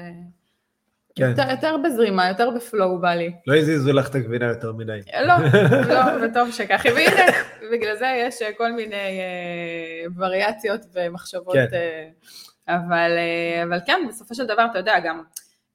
כן. 1.16 1.30
יותר, 1.30 1.50
יותר 1.50 1.76
בזרימה, 1.78 2.28
יותר 2.28 2.50
בפלואו 2.50 3.00
בא 3.00 3.14
לי. 3.14 3.34
לא 3.48 3.58
הזיזו 3.58 3.94
לך 3.94 4.10
את 4.10 4.16
הגבינה 4.16 4.46
יותר 4.46 4.74
מדי. 4.74 5.00
לא, 5.26 5.34
לא, 5.94 6.02
וטוב 6.22 6.52
שכך. 6.52 6.86
והנה, 6.86 7.32
בגלל 7.72 7.96
זה 7.96 8.24
יש 8.28 8.40
כל 8.58 8.72
מיני 8.72 8.96
uh, 8.96 10.12
וריאציות 10.18 10.82
ומחשבות, 10.94 11.54
כן. 11.54 11.66
uh, 11.66 12.74
אבל, 12.74 13.12
uh, 13.12 13.64
אבל 13.64 13.80
כן, 13.86 14.06
בסופו 14.10 14.36
של 14.36 14.46
דבר, 14.46 14.66
אתה 14.72 14.80
יודע, 14.80 15.00
גם... 15.00 15.24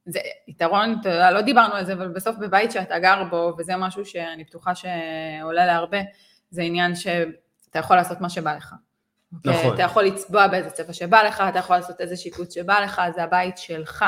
זה 0.07 0.19
יתרון, 0.49 0.97
אתה 1.01 1.09
יודע, 1.09 1.31
לא 1.31 1.41
דיברנו 1.41 1.75
על 1.75 1.85
זה, 1.85 1.93
אבל 1.93 2.09
בסוף 2.09 2.37
בבית 2.37 2.73
שאתה 2.73 2.99
גר 2.99 3.25
בו, 3.31 3.55
וזה 3.59 3.77
משהו 3.77 4.05
שאני 4.05 4.45
בטוחה 4.45 4.73
שעולה 4.75 5.67
להרבה, 5.67 5.99
זה 6.51 6.63
עניין 6.63 6.95
שאתה 6.95 7.79
יכול 7.79 7.97
לעשות 7.97 8.21
מה 8.21 8.29
שבא 8.29 8.57
לך. 8.57 8.75
נכון. 9.45 9.75
אתה 9.75 9.83
יכול 9.83 10.03
לצבוע 10.05 10.47
באיזה 10.47 10.71
צבע 10.71 10.93
שבא 10.93 11.23
לך, 11.23 11.45
אתה 11.49 11.59
יכול 11.59 11.77
לעשות 11.77 12.01
איזה 12.01 12.17
שיפוץ 12.17 12.55
שבא 12.55 12.81
לך, 12.81 13.03
זה 13.15 13.23
הבית 13.23 13.59
שלך, 13.59 14.05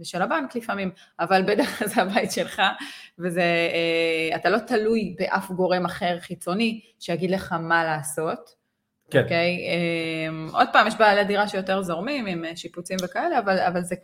ושל 0.00 0.22
הבנק 0.22 0.56
לפעמים, 0.56 0.90
אבל 1.20 1.42
בדרך 1.42 1.78
כלל 1.78 1.88
זה 1.88 2.02
הבית 2.02 2.32
שלך, 2.32 2.62
וזה, 3.18 3.42
אה, 3.42 4.36
אתה 4.36 4.50
לא 4.50 4.58
תלוי 4.58 5.16
באף 5.18 5.50
גורם 5.50 5.84
אחר 5.84 6.16
חיצוני 6.20 6.80
שיגיד 7.00 7.30
לך 7.30 7.52
מה 7.52 7.84
לעשות. 7.84 8.62
כן. 9.12 9.22
אוקיי? 9.22 9.58
אמ, 10.28 10.48
עוד 10.52 10.66
פעם, 10.72 10.86
יש 10.86 10.94
בעלי 10.98 11.24
דירה 11.24 11.48
שיותר 11.48 11.82
זורמים 11.82 12.26
עם 12.26 12.44
אה, 12.44 12.56
שיפוצים 12.56 12.96
וכאלה, 13.04 13.38
אבל, 13.38 13.58
אבל 13.58 13.82
זה 13.82 13.94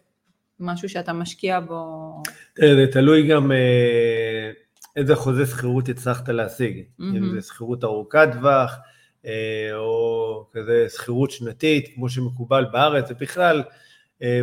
משהו 0.60 0.88
שאתה 0.88 1.12
משקיע 1.12 1.60
בו... 1.60 2.12
זה 2.58 2.86
תלוי 2.92 3.28
גם 3.28 3.52
אה, 3.52 4.50
איזה 4.96 5.16
חוזה 5.16 5.46
שכירות 5.46 5.88
הצלחת 5.88 6.28
להשיג. 6.28 6.78
Mm-hmm. 6.78 7.02
אם 7.02 7.34
זה 7.34 7.46
שכירות 7.46 7.84
ארוכת 7.84 8.28
טווח, 8.32 8.78
אה, 9.26 9.70
או 9.74 10.46
כזה 10.52 10.86
שכירות 10.88 11.30
שנתית, 11.30 11.90
כמו 11.94 12.08
שמקובל 12.08 12.66
בארץ, 12.72 13.10
ובכלל, 13.10 13.62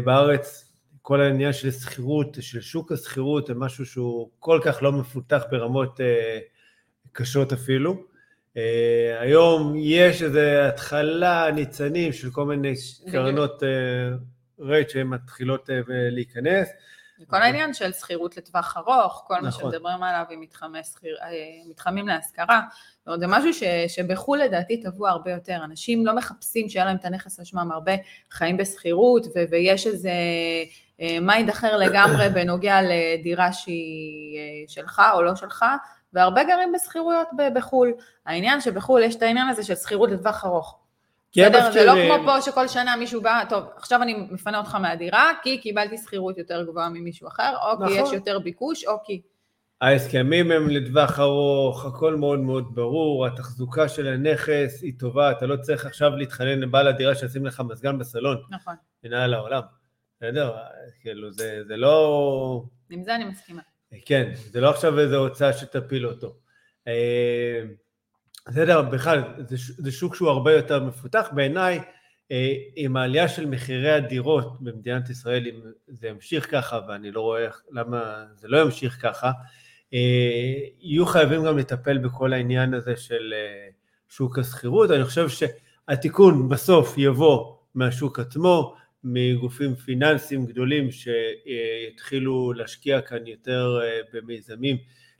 בארץ 0.06 0.65
כל 1.08 1.22
העניין 1.22 1.54
של 1.54 1.72
שכירות, 1.72 2.38
של 2.40 2.62
שוק 2.62 2.92
השכירות, 2.92 3.48
זה 3.48 3.54
משהו 3.54 3.86
שהוא 3.86 4.30
כל 4.40 4.60
כך 4.64 4.84
לא 4.84 4.92
מפותח 4.92 5.44
ברמות 5.52 6.00
קשות 7.12 7.54
אפילו. 7.54 7.94
Uh, 7.94 8.58
היום 9.20 9.74
יש 9.78 10.22
איזו 10.22 10.40
התחלה, 10.40 11.52
ניצנים 11.52 12.14
של 12.14 12.32
כל 12.32 12.46
מיני 12.46 12.74
קרנות 13.12 13.64
uh, 13.64 13.66
רייט 14.60 14.90
שהן 14.90 15.08
מתחילות 15.08 15.70
uh, 15.70 15.74
להיכנס. 15.88 16.70
כל 17.28 17.42
העניין 17.42 17.74
של 17.74 17.92
שכירות 17.92 18.38
לטווח 18.38 18.78
ארוך, 18.78 19.24
כל 19.28 19.34
נכון. 19.34 19.46
מה 19.46 19.52
שמדברים 19.52 20.04
עליו 20.04 20.26
עם 20.30 20.42
מתחמי 20.42 20.84
שכיר, 20.84 21.18
מתחמים 21.70 22.08
להשכרה, 22.08 22.62
זאת 23.00 23.08
אומרת, 23.08 23.20
זה 23.20 23.28
משהו 23.28 23.54
ש, 23.54 23.64
שבחו"ל 23.88 24.38
לדעתי 24.38 24.82
טבוע 24.82 25.10
הרבה 25.10 25.32
יותר, 25.32 25.60
אנשים 25.64 26.06
לא 26.06 26.16
מחפשים 26.16 26.70
שיהיה 26.70 26.86
להם 26.86 26.96
את 26.96 27.06
הנכס 27.06 27.40
על 27.40 27.46
שמם, 27.46 27.72
הרבה 27.72 27.92
חיים 28.32 28.58
בשכירות 28.58 29.26
ויש 29.52 29.88
איזה 29.88 30.12
mind 31.00 31.50
אחר 31.50 31.78
לגמרי 31.78 32.30
בנוגע 32.30 32.80
לדירה 32.82 33.54
שהיא 33.54 34.68
שלך 34.68 35.02
או 35.14 35.22
לא 35.22 35.36
שלך, 35.36 35.66
והרבה 36.14 36.44
גרים 36.44 36.72
בשכירויות 36.76 37.28
בחו"ל. 37.56 37.92
העניין 38.26 38.62
שבחו"ל 38.62 39.04
יש 39.04 39.16
את 39.16 39.22
העניין 39.22 39.48
הזה 39.48 39.64
של 39.64 39.76
שכירות 39.76 40.12
לטווח 40.12 40.46
ארוך. 40.46 40.80
בסדר? 41.32 41.72
זה 41.72 41.86
לא 41.86 41.94
כמו 41.94 42.26
פה 42.26 42.42
שכל 42.42 42.68
שנה 42.68 42.96
מישהו 42.96 43.22
בא, 43.22 43.44
טוב, 43.50 43.64
עכשיו 43.78 44.02
אני 44.02 44.28
מפנה 44.32 44.58
אותך 44.58 44.76
מהדירה, 44.76 45.32
כי 45.44 45.58
קיבלתי 45.58 45.98
שכירות 45.98 46.38
יותר 46.38 46.64
גבוהה 46.64 46.90
ממישהו 46.90 47.28
אחר, 47.28 47.56
או 47.62 47.74
נכון. 47.74 47.88
כי 47.88 47.94
יש 47.94 48.12
יותר 48.14 48.40
ביקוש, 48.40 48.86
או 48.86 48.94
כי... 49.04 49.22
ההסכמים 49.82 50.52
הם 50.52 50.70
לטווח 50.70 51.20
ארוך, 51.20 51.86
הכל 51.86 52.16
מאוד 52.16 52.40
מאוד 52.40 52.76
ברור, 52.76 53.26
התחזוקה 53.26 53.90
של 53.90 54.08
הנכס 54.08 54.82
היא 54.82 54.94
טובה, 55.00 55.32
אתה 55.32 55.46
לא 55.46 55.56
צריך 55.56 55.86
עכשיו 55.86 56.16
להתחנן 56.16 56.60
לבעל 56.60 56.88
הדירה 56.88 57.16
שישים 57.16 57.46
לך 57.46 57.62
מזגן 57.70 57.98
בסלון. 57.98 58.38
נכון. 58.50 58.76
ינהל 59.04 59.34
העולם. 59.34 59.62
בסדר? 60.18 60.56
כאילו, 61.02 61.32
זה, 61.32 61.64
זה 61.68 61.78
לא... 61.78 62.64
עם 62.90 63.04
זה 63.04 63.16
אני 63.16 63.26
מסכימה. 63.26 63.62
כן, 64.06 64.32
זה 64.36 64.62
לא 64.62 64.70
עכשיו 64.70 65.00
איזו 65.00 65.16
הוצאה 65.16 65.54
שתפיל 65.54 66.08
אותו. 66.08 66.36
אה, 66.88 67.64
בסדר, 68.48 68.82
בכלל, 68.82 69.24
זה, 69.38 69.56
זה 69.78 69.92
שוק 69.92 70.16
שהוא 70.16 70.30
הרבה 70.30 70.54
יותר 70.54 70.84
מפותח. 70.84 71.30
בעיניי, 71.32 71.80
אה, 72.32 72.54
עם 72.76 72.98
העלייה 72.98 73.28
של 73.28 73.46
מחירי 73.46 73.92
הדירות 73.92 74.62
במדינת 74.62 75.10
ישראל, 75.10 75.48
אם 75.48 75.62
זה 75.88 76.08
ימשיך 76.08 76.52
ככה, 76.52 76.80
ואני 76.88 77.12
לא 77.12 77.22
רואה 77.22 77.48
למה 77.72 78.26
זה 78.36 78.48
לא 78.48 78.62
ימשיך 78.62 79.02
ככה, 79.02 79.32
אה, 79.94 80.00
יהיו 80.80 81.06
חייבים 81.06 81.46
גם 81.46 81.58
לטפל 81.58 81.98
בכל 81.98 82.34
העניין 82.34 82.74
הזה 82.74 82.98
של 82.98 83.34
שוק 84.10 84.40
השכירות. 84.40 84.92
אני 84.92 85.04
חושב 85.04 85.28
שהתיקון 85.30 86.50
בסוף 86.50 86.98
יבוא 86.98 87.56
מהשוק 87.76 88.20
עצמו, 88.20 88.76
מגופים 89.06 89.76
פיננסיים 89.76 90.46
גדולים 90.46 90.88
שיתחילו 90.92 92.54
להשקיע 92.54 93.02
כאן 93.02 93.28
יותר 93.28 93.80
אה, 93.84 94.00
במיזמים 94.14 94.78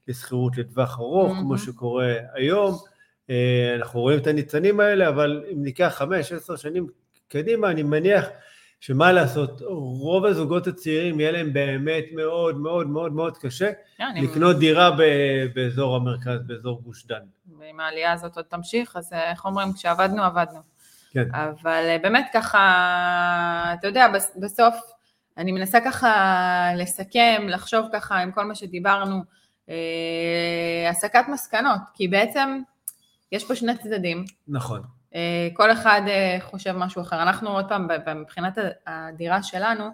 לשכירות 0.08 0.58
לטווח 0.58 1.00
ארוך, 1.00 1.38
mm-hmm. 1.38 1.42
כמו 1.42 1.58
שקורה 1.58 2.14
היום. 2.34 2.76
אה, 3.30 3.76
אנחנו 3.76 4.00
רואים 4.00 4.20
את 4.20 4.28
הניצנים 4.28 4.80
האלה, 4.80 5.10
אבל 5.10 5.44
אם 5.54 5.64
ניקח 5.64 5.94
חמש, 5.98 6.32
עשר 6.32 6.56
שנים 6.56 6.88
קדימה, 7.28 7.72
אני 7.72 7.84
מניח 7.84 8.26
שמה 8.80 9.12
לעשות, 9.12 9.62
רוב 10.00 10.26
הזוגות 10.26 10.68
הצעירים 10.68 11.20
יהיה 11.20 11.32
להם 11.32 11.54
באמת 11.54 12.04
מאוד 12.16 12.58
מאוד 12.58 12.88
מאוד 12.88 13.14
מאוד 13.14 13.38
קשה 13.38 13.72
yeah, 14.00 14.04
לקנות 14.22 14.60
דירה 14.60 14.92
באזור 15.54 15.96
המרכז, 15.96 16.40
באזור 16.48 16.82
גוש 16.82 17.06
דן. 17.06 17.24
ואם 17.60 17.80
העלייה 17.80 18.14
הזאת 18.14 18.36
עוד 18.36 18.46
תמשיך, 18.46 18.96
אז 18.96 19.14
אה, 19.14 19.32
איך 19.32 19.46
אומרים, 19.46 19.74
כשעבדנו, 19.74 20.24
עבדנו. 20.24 20.60
כן. 21.16 21.28
אבל 21.34 21.86
אה, 21.90 21.98
באמת 22.02 22.28
ככה, 22.34 23.74
אתה 23.80 23.88
יודע, 23.88 24.08
בסוף 24.36 24.76
אני 25.38 25.52
מנסה 25.52 25.80
ככה 25.82 26.72
לסכם, 26.76 27.44
לחשוב 27.48 27.86
ככה 27.94 28.18
עם 28.18 28.32
כל 28.32 28.46
מה 28.46 28.56
שדיברנו, 28.56 29.22
אה, 29.70 30.90
הסקת 30.90 31.24
מסקנות, 31.28 31.82
כי 31.94 32.08
בעצם 32.08 32.60
יש 33.32 33.48
פה 33.48 33.56
שני 33.56 33.78
צדדים. 33.78 34.26
נכון. 34.48 34.82
אה, 35.16 35.48
כל 35.54 35.72
אחד 35.72 36.02
אה, 36.08 36.38
חושב 36.42 36.72
משהו 36.72 37.02
אחר. 37.02 37.22
אנחנו 37.22 37.50
עוד 37.50 37.70
פעם, 37.70 37.88
מבחינת 38.16 38.58
הדירה 38.88 39.44
שלנו, 39.44 39.90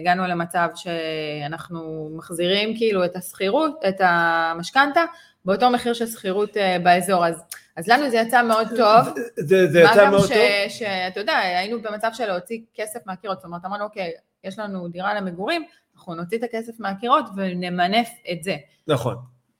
הגענו 0.00 0.26
למצב 0.26 0.68
שאנחנו 0.74 2.10
מחזירים 2.16 2.76
כאילו 2.76 3.04
את 3.04 3.16
השכירות, 3.16 3.80
את 3.88 3.96
המשכנתה, 4.00 5.00
באותו 5.44 5.70
מחיר 5.70 5.92
של 5.92 6.06
שכירות 6.06 6.56
באזור. 6.82 7.26
אז 7.26 7.42
אז 7.76 7.88
לנו 7.88 8.10
זה 8.10 8.16
יצא 8.16 8.42
מאוד 8.42 8.68
טוב. 8.76 9.14
זה, 9.36 9.66
זה 9.66 9.80
יצא 9.80 10.10
מאוד 10.10 10.26
ש, 10.26 10.28
טוב. 10.28 10.38
מה 10.38 10.64
גם 10.64 10.68
שאתה 10.68 11.20
יודע, 11.20 11.36
היינו 11.38 11.82
במצב 11.82 12.10
של 12.12 12.26
להוציא 12.26 12.60
כסף 12.74 12.98
מהקירות, 13.06 13.38
זאת 13.38 13.44
אומרת, 13.44 13.64
אמרנו, 13.64 13.84
אוקיי, 13.84 14.12
יש 14.44 14.58
לנו 14.58 14.88
דירה 14.88 15.14
למגורים, 15.14 15.64
אנחנו 15.96 16.14
נוציא 16.14 16.38
את 16.38 16.42
הכסף 16.42 16.80
מהקירות 16.80 17.24
ונמנף 17.36 18.08
את 18.32 18.42
זה. 18.42 18.56
נכון. 18.86 19.16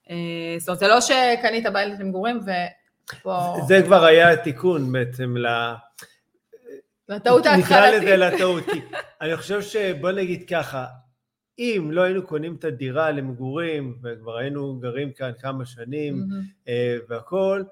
אה, 0.09 0.15
זאת 0.59 0.67
אומרת, 0.67 0.79
זה 0.79 0.87
לא 0.87 1.01
שקנית 1.01 1.65
בית 1.73 1.99
למגורים 1.99 2.39
ופה... 2.39 3.55
זה 3.67 3.81
כבר 3.85 4.05
היה 4.05 4.29
התיקון 4.29 4.91
בעצם 4.91 5.37
ל... 5.37 5.47
לטעות 7.09 7.45
ההתחלתית. 7.45 7.77
נקרא 7.77 7.89
לזה 7.89 8.17
לטעות, 8.17 8.63
כי 8.65 8.81
אני 9.21 9.37
חושב 9.37 9.61
שבוא 9.61 10.11
נגיד 10.11 10.49
ככה, 10.49 10.85
אם 11.59 11.89
לא 11.91 12.01
היינו 12.01 12.27
קונים 12.27 12.55
את 12.55 12.63
הדירה 12.63 13.11
למגורים, 13.11 13.97
וכבר 14.03 14.37
היינו 14.37 14.79
גרים 14.79 15.11
כאן 15.11 15.31
כמה 15.39 15.65
שנים 15.65 16.15
mm-hmm. 16.15 16.71
והכול, 17.09 17.65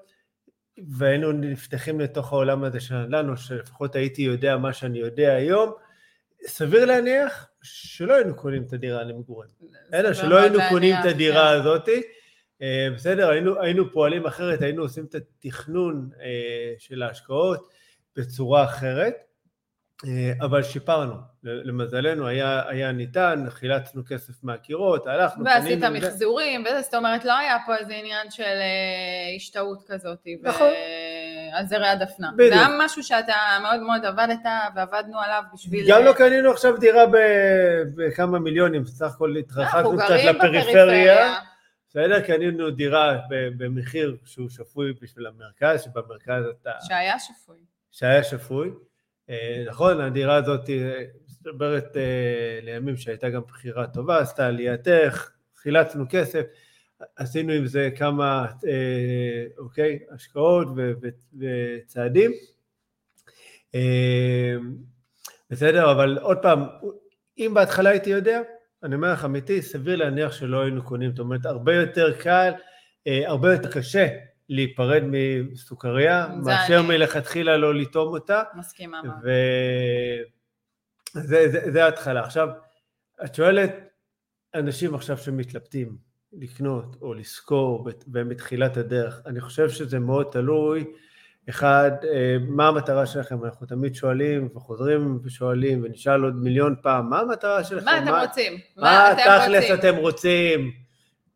והיינו 0.88 1.32
נפתחים 1.32 2.00
לתוך 2.00 2.32
העולם 2.32 2.64
הזה 2.64 2.80
של 2.80 2.94
הנדל"ן, 2.94 3.28
או 3.28 3.36
שלפחות 3.36 3.96
הייתי 3.96 4.22
יודע 4.22 4.56
מה 4.56 4.72
שאני 4.72 4.98
יודע 4.98 5.32
היום, 5.32 5.72
סביר 6.46 6.84
להניח 6.84 7.48
שלא 7.62 8.14
היינו 8.14 8.36
קונים 8.36 8.62
את 8.62 8.72
הדירה 8.72 9.04
למגורים. 9.04 9.50
אלא 9.94 10.14
שלא 10.14 10.36
היינו 10.36 10.58
קונים 10.68 10.94
את 11.00 11.04
הדירה 11.04 11.52
כן. 11.52 11.60
הזאת. 11.60 11.88
אה, 12.62 12.88
בסדר, 12.94 13.30
היינו, 13.30 13.60
היינו 13.60 13.92
פועלים 13.92 14.26
אחרת, 14.26 14.62
היינו 14.62 14.82
עושים 14.82 15.04
את 15.04 15.14
התכנון 15.14 16.08
אה, 16.20 16.74
של 16.78 17.02
ההשקעות 17.02 17.68
בצורה 18.16 18.64
אחרת, 18.64 19.14
אבל 20.40 20.62
שיפרנו. 20.62 21.14
למזלנו 21.42 22.26
היה, 22.26 22.62
היה 22.68 22.92
ניתן, 22.92 23.44
חילצנו 23.48 24.02
כסף 24.08 24.32
מהקירות, 24.42 25.06
הלכנו, 25.06 25.44
ועשית 25.44 25.84
מחזורים, 25.84 26.64
וזה, 26.66 26.80
זאת 26.82 26.94
אומרת, 26.94 27.24
לא 27.24 27.38
היה 27.38 27.56
פה 27.66 27.76
איזה 27.76 27.94
עניין 27.94 28.30
של 28.30 28.42
אה, 28.42 29.36
השתאות 29.36 29.82
כזאת. 29.88 30.18
נכון. 30.42 30.70
על 31.52 31.66
זרי 31.66 31.88
הדפנה. 31.88 32.30
בדיוק. 32.36 32.54
זה 32.54 32.60
היה 32.60 32.68
משהו 32.78 33.02
שאתה 33.02 33.34
מאוד 33.62 33.80
מאוד 33.80 34.04
עבדת 34.04 34.40
ועבדנו 34.74 35.20
עליו 35.20 35.42
בשביל... 35.54 35.84
גם 35.88 36.04
לא 36.04 36.12
קנינו 36.12 36.50
עכשיו 36.50 36.76
דירה 36.76 37.04
בכמה 37.94 38.38
מיליונים, 38.38 38.82
בסך 38.82 39.14
הכל 39.14 39.36
התרחקנו 39.36 39.96
קצת 39.98 40.10
לפריפריה. 40.24 41.34
בסדר, 41.88 42.20
קנינו 42.20 42.70
דירה 42.70 43.18
במחיר 43.30 44.16
שהוא 44.24 44.48
שפוי 44.48 44.92
בשביל 45.02 45.26
המרכז, 45.26 45.82
שבמרכז 45.82 46.44
אתה... 46.62 46.70
שהיה 46.80 47.18
שפוי. 47.18 47.56
שהיה 47.92 48.24
שפוי. 48.24 48.70
אה, 49.30 49.64
נכון, 49.66 50.00
הדירה 50.00 50.36
הזאת 50.36 50.70
מדברת 51.40 51.96
אה, 51.96 52.58
לימים 52.62 52.96
שהייתה 52.96 53.30
גם 53.30 53.42
בחירה 53.48 53.86
טובה, 53.86 54.18
עשתה 54.18 54.46
עליית 54.46 54.88
ערך, 54.88 55.32
חילצנו 55.56 56.04
כסף, 56.10 56.42
עשינו 57.16 57.52
עם 57.52 57.66
זה 57.66 57.88
כמה, 57.96 58.46
אה, 58.66 59.44
אוקיי, 59.58 59.98
השקעות 60.10 60.68
וצעדים. 61.38 62.32
בסדר, 65.50 65.92
אבל 65.92 66.18
עוד 66.18 66.38
פעם, 66.42 66.64
אם 67.38 67.52
בהתחלה 67.54 67.90
הייתי 67.90 68.10
יודע, 68.10 68.40
אני 68.82 68.94
אומר 68.94 69.12
לך 69.12 69.24
אמיתי, 69.24 69.62
סביר 69.62 69.96
להניח 69.96 70.32
שלא 70.32 70.62
היינו 70.62 70.82
קונים, 70.82 71.10
זאת 71.10 71.18
אומרת, 71.18 71.46
הרבה 71.46 71.74
יותר 71.74 72.20
קל, 72.20 72.52
הרבה 73.06 73.52
יותר 73.52 73.72
קשה 73.72 74.08
להיפרד 74.48 75.02
מסוכריה, 75.52 76.26
מאשר 76.44 76.78
אני... 76.78 76.86
מלכתחילה 76.86 77.56
לא 77.56 77.74
לטעום 77.74 78.08
אותה. 78.08 78.42
מסכימה 78.54 79.02
מאוד. 79.02 79.16
וזה 81.14 81.84
ההתחלה. 81.84 82.20
עכשיו, 82.20 82.48
את 83.24 83.34
שואלת 83.34 83.74
אנשים 84.54 84.94
עכשיו 84.94 85.18
שמתלבטים 85.18 85.96
לקנות 86.32 86.96
או 87.02 87.14
לשכור 87.14 87.88
והם 88.12 88.28
בתחילת 88.28 88.76
הדרך, 88.76 89.20
אני 89.26 89.40
חושב 89.40 89.70
שזה 89.70 89.98
מאוד 89.98 90.28
תלוי, 90.32 90.84
אחד, 91.48 91.90
אה, 92.04 92.36
מה 92.48 92.68
המטרה 92.68 93.06
שלכם? 93.06 93.44
אנחנו 93.44 93.66
תמיד 93.66 93.94
שואלים 93.94 94.48
וחוזרים 94.54 95.18
ושואלים 95.24 95.84
ונשאל 95.84 96.22
עוד 96.22 96.34
מיליון 96.34 96.74
פעם, 96.82 97.10
מה 97.10 97.20
המטרה 97.20 97.64
שלכם? 97.64 97.84
מה 97.84 97.98
אתם 97.98 98.28
רוצים? 98.28 98.58
מה, 98.76 99.14
מה 99.16 99.22
תכלס 99.24 99.64
אתם 99.78 99.96
רוצים? 99.96 100.72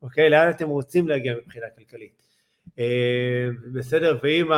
אוקיי, 0.02 0.30
לאן 0.30 0.50
אתם 0.50 0.68
רוצים 0.68 1.08
להגיע 1.08 1.34
מבחינה 1.34 1.66
כלכלית? 1.78 2.29
אה, 2.78 3.48
בסדר, 3.72 4.18
ואם 4.22 4.50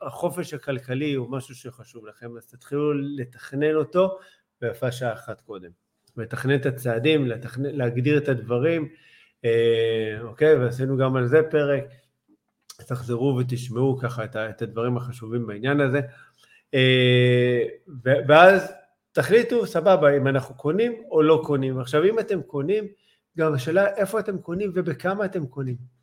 החופש 0.00 0.54
הכלכלי 0.54 1.14
הוא 1.14 1.30
משהו 1.30 1.54
שחשוב 1.54 2.06
לכם, 2.06 2.36
אז 2.36 2.46
תתחילו 2.46 2.92
לתכנן 2.94 3.74
אותו 3.74 4.18
ויפה 4.62 4.92
שעה 4.92 5.12
אחת 5.12 5.40
קודם. 5.40 5.70
לתכנן 6.16 6.54
את 6.54 6.66
הצעדים, 6.66 7.26
לתכנן, 7.26 7.74
להגדיר 7.74 8.18
את 8.18 8.28
הדברים, 8.28 8.88
אה, 9.44 10.16
אוקיי? 10.20 10.54
ועשינו 10.54 10.96
גם 10.96 11.16
על 11.16 11.26
זה 11.26 11.42
פרק. 11.50 11.84
תחזרו 12.86 13.36
ותשמעו 13.36 13.98
ככה 13.98 14.24
את 14.24 14.62
הדברים 14.62 14.96
החשובים 14.96 15.46
בעניין 15.46 15.80
הזה. 15.80 16.00
אה, 16.74 17.62
ואז 18.28 18.72
תחליטו, 19.12 19.66
סבבה, 19.66 20.16
אם 20.16 20.26
אנחנו 20.26 20.54
קונים 20.54 21.02
או 21.10 21.22
לא 21.22 21.42
קונים. 21.46 21.80
עכשיו, 21.80 22.04
אם 22.04 22.18
אתם 22.18 22.42
קונים, 22.42 22.84
גם 23.38 23.54
השאלה 23.54 23.94
איפה 23.94 24.20
אתם 24.20 24.38
קונים 24.38 24.72
ובכמה 24.74 25.24
אתם 25.24 25.46
קונים. 25.46 25.95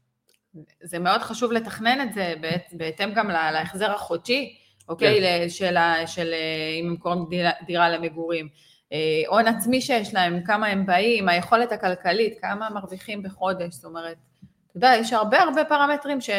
זה 0.81 0.99
מאוד 0.99 1.21
חשוב 1.21 1.51
לתכנן 1.51 2.01
את 2.01 2.13
זה 2.13 2.33
בהתאם 2.71 3.13
גם 3.13 3.27
להחזר 3.29 3.91
החודשי, 3.91 4.55
אוקיי? 4.89 5.21
כן. 5.21 5.49
של, 5.49 5.75
של 6.05 6.33
אם 6.81 6.89
הם 6.89 6.97
קוראים 6.97 7.25
דירה, 7.29 7.51
דירה 7.65 7.89
למגורים. 7.89 8.47
אה, 8.93 9.21
הון 9.27 9.47
עצמי 9.47 9.81
שיש 9.81 10.13
להם, 10.13 10.43
כמה 10.43 10.67
הם 10.67 10.85
באים, 10.85 11.29
היכולת 11.29 11.71
הכלכלית, 11.71 12.39
כמה 12.41 12.69
מרוויחים 12.69 13.23
בחודש, 13.23 13.73
זאת 13.73 13.85
אומרת, 13.85 14.17
אתה 14.67 14.77
יודע, 14.77 14.93
יש 14.99 15.13
הרבה 15.13 15.41
הרבה 15.41 15.65
פרמטרים 15.65 16.21
ש... 16.21 16.29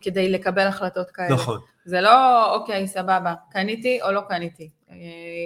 כדי 0.00 0.32
לקבל 0.32 0.66
החלטות 0.66 1.10
כאלה. 1.10 1.34
נכון. 1.34 1.60
זה 1.84 2.00
לא, 2.00 2.54
אוקיי, 2.54 2.86
סבבה, 2.86 3.34
קניתי 3.50 4.02
או 4.02 4.12
לא 4.12 4.20
קניתי. 4.28 4.70
אה, 4.90 4.96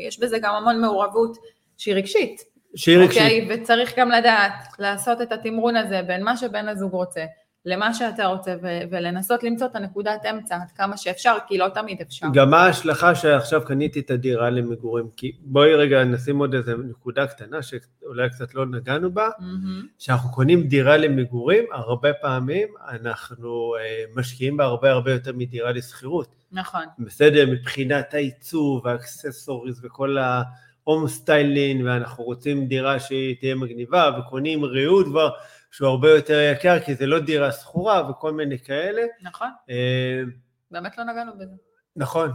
יש 0.09 0.21
בזה 0.21 0.39
גם 0.39 0.55
המון 0.55 0.81
מעורבות 0.81 1.37
שהיא 1.77 1.95
רגשית. 1.95 2.43
שהיא 2.77 2.99
רגשית. 2.99 3.23
אוקיי, 3.23 3.47
וצריך 3.49 3.99
גם 3.99 4.11
לדעת 4.11 4.53
לעשות 4.79 5.23
את 5.23 5.33
התמרון 5.33 5.77
הזה 5.77 6.03
בין 6.03 6.25
מה 6.25 6.37
שבן 6.37 6.69
הזוג 6.69 6.93
רוצה 6.93 7.25
למה 7.65 7.95
שאתה 7.95 8.27
רוצה, 8.27 8.55
ו- 8.63 8.81
ולנסות 8.91 9.43
למצוא 9.43 9.67
את 9.67 9.77
הנקודת 9.77 10.27
אמצע 10.31 10.55
עד 10.55 10.71
כמה 10.77 10.97
שאפשר, 10.97 11.37
כי 11.49 11.59
לא 11.59 11.69
תמיד 11.69 12.01
אפשר. 12.01 12.27
גם 12.35 12.51
מה 12.51 12.65
ההשלכה 12.65 13.15
שעכשיו 13.15 13.63
קניתי 13.65 14.01
את 14.01 14.11
הדירה 14.11 14.51
למגורים? 14.51 15.09
כי 15.17 15.33
בואי 15.41 15.75
רגע 15.75 16.05
נשים 16.05 16.39
עוד 16.39 16.55
איזה 16.55 16.75
נקודה 16.77 17.27
קטנה 17.27 17.63
שאולי 17.63 18.31
קצת 18.31 18.55
לא 18.55 18.67
נגענו 18.67 19.13
בה, 19.13 19.29
mm-hmm. 19.29 19.87
שאנחנו 19.99 20.31
קונים 20.31 20.63
דירה 20.63 20.97
למגורים, 20.97 21.65
הרבה 21.73 22.13
פעמים 22.13 22.69
אנחנו 22.89 23.75
אה, 23.81 24.05
משקיעים 24.17 24.57
בה 24.57 24.65
הרבה 24.65 24.91
הרבה 24.91 25.13
יותר 25.13 25.33
מדירה 25.33 25.73
לשכירות. 25.73 26.35
נכון. 26.53 26.85
בסדר, 26.99 27.47
מבחינת 27.51 28.15
העיצוב 28.15 28.83
והאקססוריז 28.85 29.85
וכל 29.85 30.19
ה... 30.19 30.43
הום 30.85 31.09
סטיילין, 31.09 31.87
ואנחנו 31.87 32.25
רוצים 32.25 32.67
דירה 32.67 33.01
שהיא 33.01 33.37
תהיה 33.41 33.55
מגניבה, 33.55 34.11
וקונים 34.19 34.65
ריהוט 34.65 35.07
כבר. 35.07 35.31
שהוא 35.71 35.89
הרבה 35.89 36.11
יותר 36.11 36.53
יקר, 36.53 36.81
כי 36.81 36.95
זה 36.95 37.07
לא 37.07 37.21
דירה 37.21 37.53
שכורה 37.53 38.11
וכל 38.11 38.33
מיני 38.33 38.59
כאלה. 38.59 39.03
נכון. 39.23 39.49
אה, 39.71 40.23
באמת 40.71 40.99
לא 40.99 41.05
נגענו 41.05 41.33
בזה. 41.39 41.55
נכון. 41.97 42.33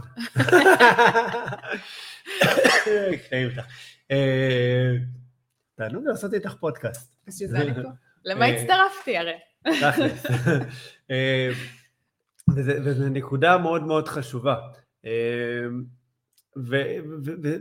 אה, 4.10 4.92
תענוג 5.74 6.04
לעשות 6.06 6.34
איתך 6.34 6.54
פודקאסט. 6.60 7.16
בשביל 7.26 7.48
זה 7.48 7.58
אני 7.58 7.74
פה. 7.74 7.88
למה 8.24 8.46
אה, 8.46 8.54
הצטרפתי 8.54 9.18
הרי? 9.18 9.32
תכלס. 9.80 10.26
וזו 12.56 13.08
נקודה 13.08 13.58
מאוד 13.58 13.82
מאוד 13.82 14.08
חשובה. 14.08 14.56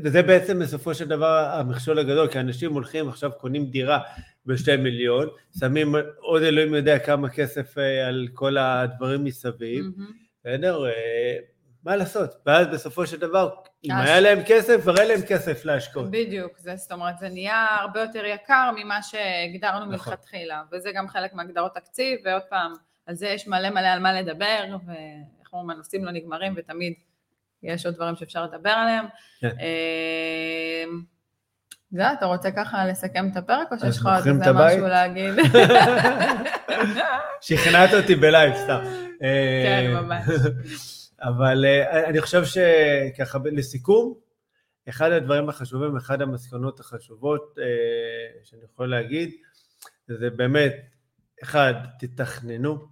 וזה 0.04 0.22
בעצם 0.22 0.60
בסופו 0.60 0.96
של 0.96 1.08
דבר 1.08 1.50
המכשול 1.60 2.00
הגדול, 2.00 2.28
כי 2.28 2.40
אנשים 2.40 2.74
הולכים 2.74 3.10
עכשיו 3.10 3.32
קונים 3.38 3.66
דירה 3.66 4.00
בשתי 4.46 4.78
מיליון, 4.78 5.28
שמים 5.60 5.96
עוד 6.18 6.44
אלוהים 6.44 6.74
יודע 6.74 7.00
כמה 7.00 7.30
כסף 7.30 7.78
אה, 7.78 8.08
על 8.08 8.28
כל 8.34 8.58
הדברים 8.58 9.24
מסביב, 9.24 9.86
בסדר? 10.40 10.84
Mm-hmm. 10.84 11.56
מה 11.86 11.96
לעשות? 11.96 12.36
ואז 12.46 12.68
בסופו 12.68 13.08
של 13.08 13.20
דבר, 13.20 13.50
אם 13.84 13.92
היה 13.92 14.20
להם 14.20 14.40
כסף, 14.46 14.82
כבר 14.82 14.98
אין 14.98 15.08
להם 15.08 15.22
כסף 15.28 15.66
להשקעות. 15.66 16.12
בדיוק, 16.12 16.58
זה, 16.58 16.76
זאת 16.76 16.92
אומרת, 16.92 17.18
זה 17.20 17.30
נהיה 17.30 17.68
הרבה 17.80 18.02
יותר 18.02 18.26
יקר 18.26 18.72
ממה 18.76 19.02
שהגדרנו 19.02 19.80
נכון. 19.80 19.90
מלכתחילה, 19.90 20.64
וזה 20.72 20.92
גם 20.92 21.08
חלק 21.08 21.34
מהגדרות 21.34 21.74
תקציב, 21.76 22.20
ועוד 22.26 22.42
פעם, 22.50 22.74
על 23.06 23.16
זה 23.16 23.28
יש 23.28 23.48
מלא 23.48 23.70
מלא 23.70 23.88
על 23.88 24.00
מה 24.00 24.22
לדבר, 24.22 24.64
ואיך 24.86 25.54
אומרים, 25.54 25.70
הנושאים 25.70 26.06
לא 26.06 26.12
נגמרים, 26.12 26.54
ותמיד 26.56 26.94
יש 27.64 27.86
עוד 27.86 27.96
דברים 27.96 28.16
שאפשר 28.16 28.44
לדבר 28.44 28.70
עליהם. 28.70 29.06
כן. 29.40 29.56
אמ, 31.96 32.00
זה, 32.00 32.14
אתה 32.14 32.26
רוצה 32.26 32.52
ככה 32.52 32.86
לסכם 32.86 33.30
את 33.32 33.38
הפרק, 33.38 33.68
או 33.72 33.80
שיש 33.80 33.98
לך 33.98 34.06
עוד 34.06 34.28
איזה 34.28 34.54
משהו 34.54 34.88
להגיד? 34.88 35.34
שכנעת 37.42 37.94
אותי 37.94 38.16
בלייב, 38.16 38.56
סתם. 38.56 38.80
כן, 39.20 39.94
אה, 39.96 40.02
ממש. 40.02 40.26
אבל 41.30 41.66
אה, 41.66 42.10
אני 42.10 42.22
חושב 42.22 42.44
שככה, 42.46 43.40
לסיכום, 43.52 44.14
אחד 44.90 45.12
הדברים 45.12 45.50
החשובים, 45.50 45.98
אחד 45.98 46.22
המסקנות 46.22 46.80
החשובות 46.80 47.56
אה, 47.62 47.66
שאני 48.44 48.62
יכול 48.74 48.90
להגיד, 48.90 49.32
זה 50.08 50.30
באמת, 50.30 50.74
אחד, 51.44 51.74
תתכננו, 52.00 52.88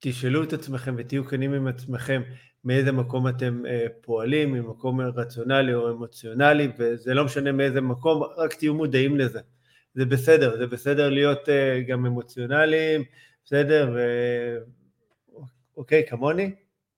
תשאלו 0.00 0.44
את 0.44 0.52
עצמכם 0.52 0.94
ותהיו 0.98 1.24
כנים 1.24 1.54
עם 1.54 1.66
עצמכם 1.66 2.22
מאיזה 2.64 2.92
מקום 2.92 3.28
אתם 3.28 3.62
אה, 3.66 3.86
פועלים, 4.00 4.52
ממקום 4.52 5.00
רציונלי 5.00 5.74
או 5.74 5.90
אמוציונלי, 5.90 6.68
וזה 6.78 7.14
לא 7.14 7.24
משנה 7.24 7.52
מאיזה 7.52 7.80
מקום, 7.80 8.22
רק 8.36 8.54
תהיו 8.54 8.74
מודעים 8.74 9.18
לזה. 9.18 9.40
זה 9.94 10.04
בסדר, 10.04 10.56
זה 10.56 10.66
בסדר 10.66 11.08
להיות 11.08 11.48
אה, 11.48 11.80
גם 11.88 12.06
אמוציונליים, 12.06 13.04
בסדר, 13.44 13.90
ו... 13.94 14.00
אוקיי, 15.76 16.06
כמוני, 16.08 16.54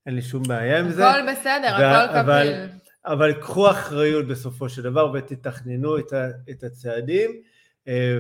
אין 0.06 0.14
לי 0.14 0.22
שום 0.22 0.42
בעיה 0.42 0.78
עם 0.78 0.90
זה. 0.90 1.10
הכל 1.10 1.32
בסדר, 1.32 1.76
ו... 1.80 1.84
הכל 1.84 2.12
קביל. 2.12 2.20
אבל, 2.20 2.66
אבל 3.04 3.32
קחו 3.32 3.70
אחריות 3.70 4.26
בסופו 4.26 4.68
של 4.68 4.82
דבר 4.82 5.12
ותתכננו 5.14 5.98
את, 5.98 6.12
ה, 6.12 6.28
את 6.50 6.64
הצעדים, 6.64 7.30
אה, 7.88 8.18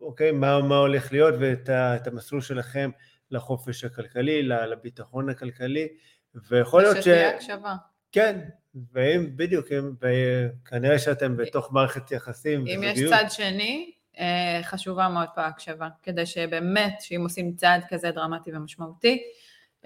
ואוקיי, 0.00 0.32
מה, 0.32 0.60
מה 0.62 0.76
הולך 0.76 1.12
להיות 1.12 1.34
ואת 1.40 1.68
ה, 1.68 1.96
המסלול 2.06 2.40
שלכם 2.40 2.90
לחופש 3.30 3.84
הכלכלי, 3.84 4.42
לביטחון 4.42 5.28
הכלכלי, 5.28 5.88
ויכול 6.50 6.82
להיות 6.82 6.96
ש... 6.96 6.98
ושתהיה 6.98 7.30
הקשבה. 7.30 7.74
כן, 8.12 8.40
ואם, 8.92 9.30
בדיוק, 9.36 9.66
אם, 9.72 9.90
וכנראה 10.00 10.98
שאתם 10.98 11.36
בתוך 11.36 11.72
מערכת 11.72 12.10
יחסים. 12.10 12.64
אם 12.66 12.80
יש 12.82 13.00
צד 13.10 13.24
שני, 13.28 13.92
אה, 14.18 14.60
חשובה 14.62 15.08
מאוד 15.08 15.28
פה 15.34 15.40
ההקשבה, 15.40 15.88
כדי 16.02 16.26
שבאמת, 16.26 17.00
שאם 17.00 17.20
עושים 17.22 17.52
צעד 17.56 17.82
כזה 17.88 18.10
דרמטי 18.10 18.50
ומשמעותי, 18.52 19.22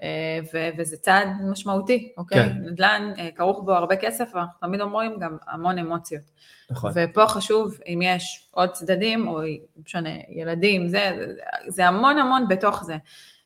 אה, 0.01 0.39
ו- 0.53 0.69
וזה 0.77 0.97
צעד 0.97 1.27
משמעותי, 1.51 2.13
אוקיי? 2.17 2.43
כן. 2.43 2.57
נדל"ן, 2.61 3.13
אה, 3.17 3.29
כרוך 3.35 3.63
בו 3.65 3.73
הרבה 3.73 3.95
כסף, 3.95 4.29
ואנחנו 4.33 4.59
תמיד 4.67 4.81
אומרים 4.81 5.19
גם 5.19 5.37
המון 5.47 5.77
אמוציות. 5.77 6.23
נכון. 6.69 6.91
ופה 6.95 7.27
חשוב, 7.27 7.77
אם 7.87 7.99
יש 8.03 8.47
עוד 8.51 8.71
צדדים, 8.71 9.27
או 9.27 9.41
משנה, 9.77 10.09
ילדים, 10.29 10.87
זה, 10.87 11.25
זה 11.67 11.87
המון 11.87 12.17
המון 12.17 12.47
בתוך 12.47 12.83
זה. 12.83 12.97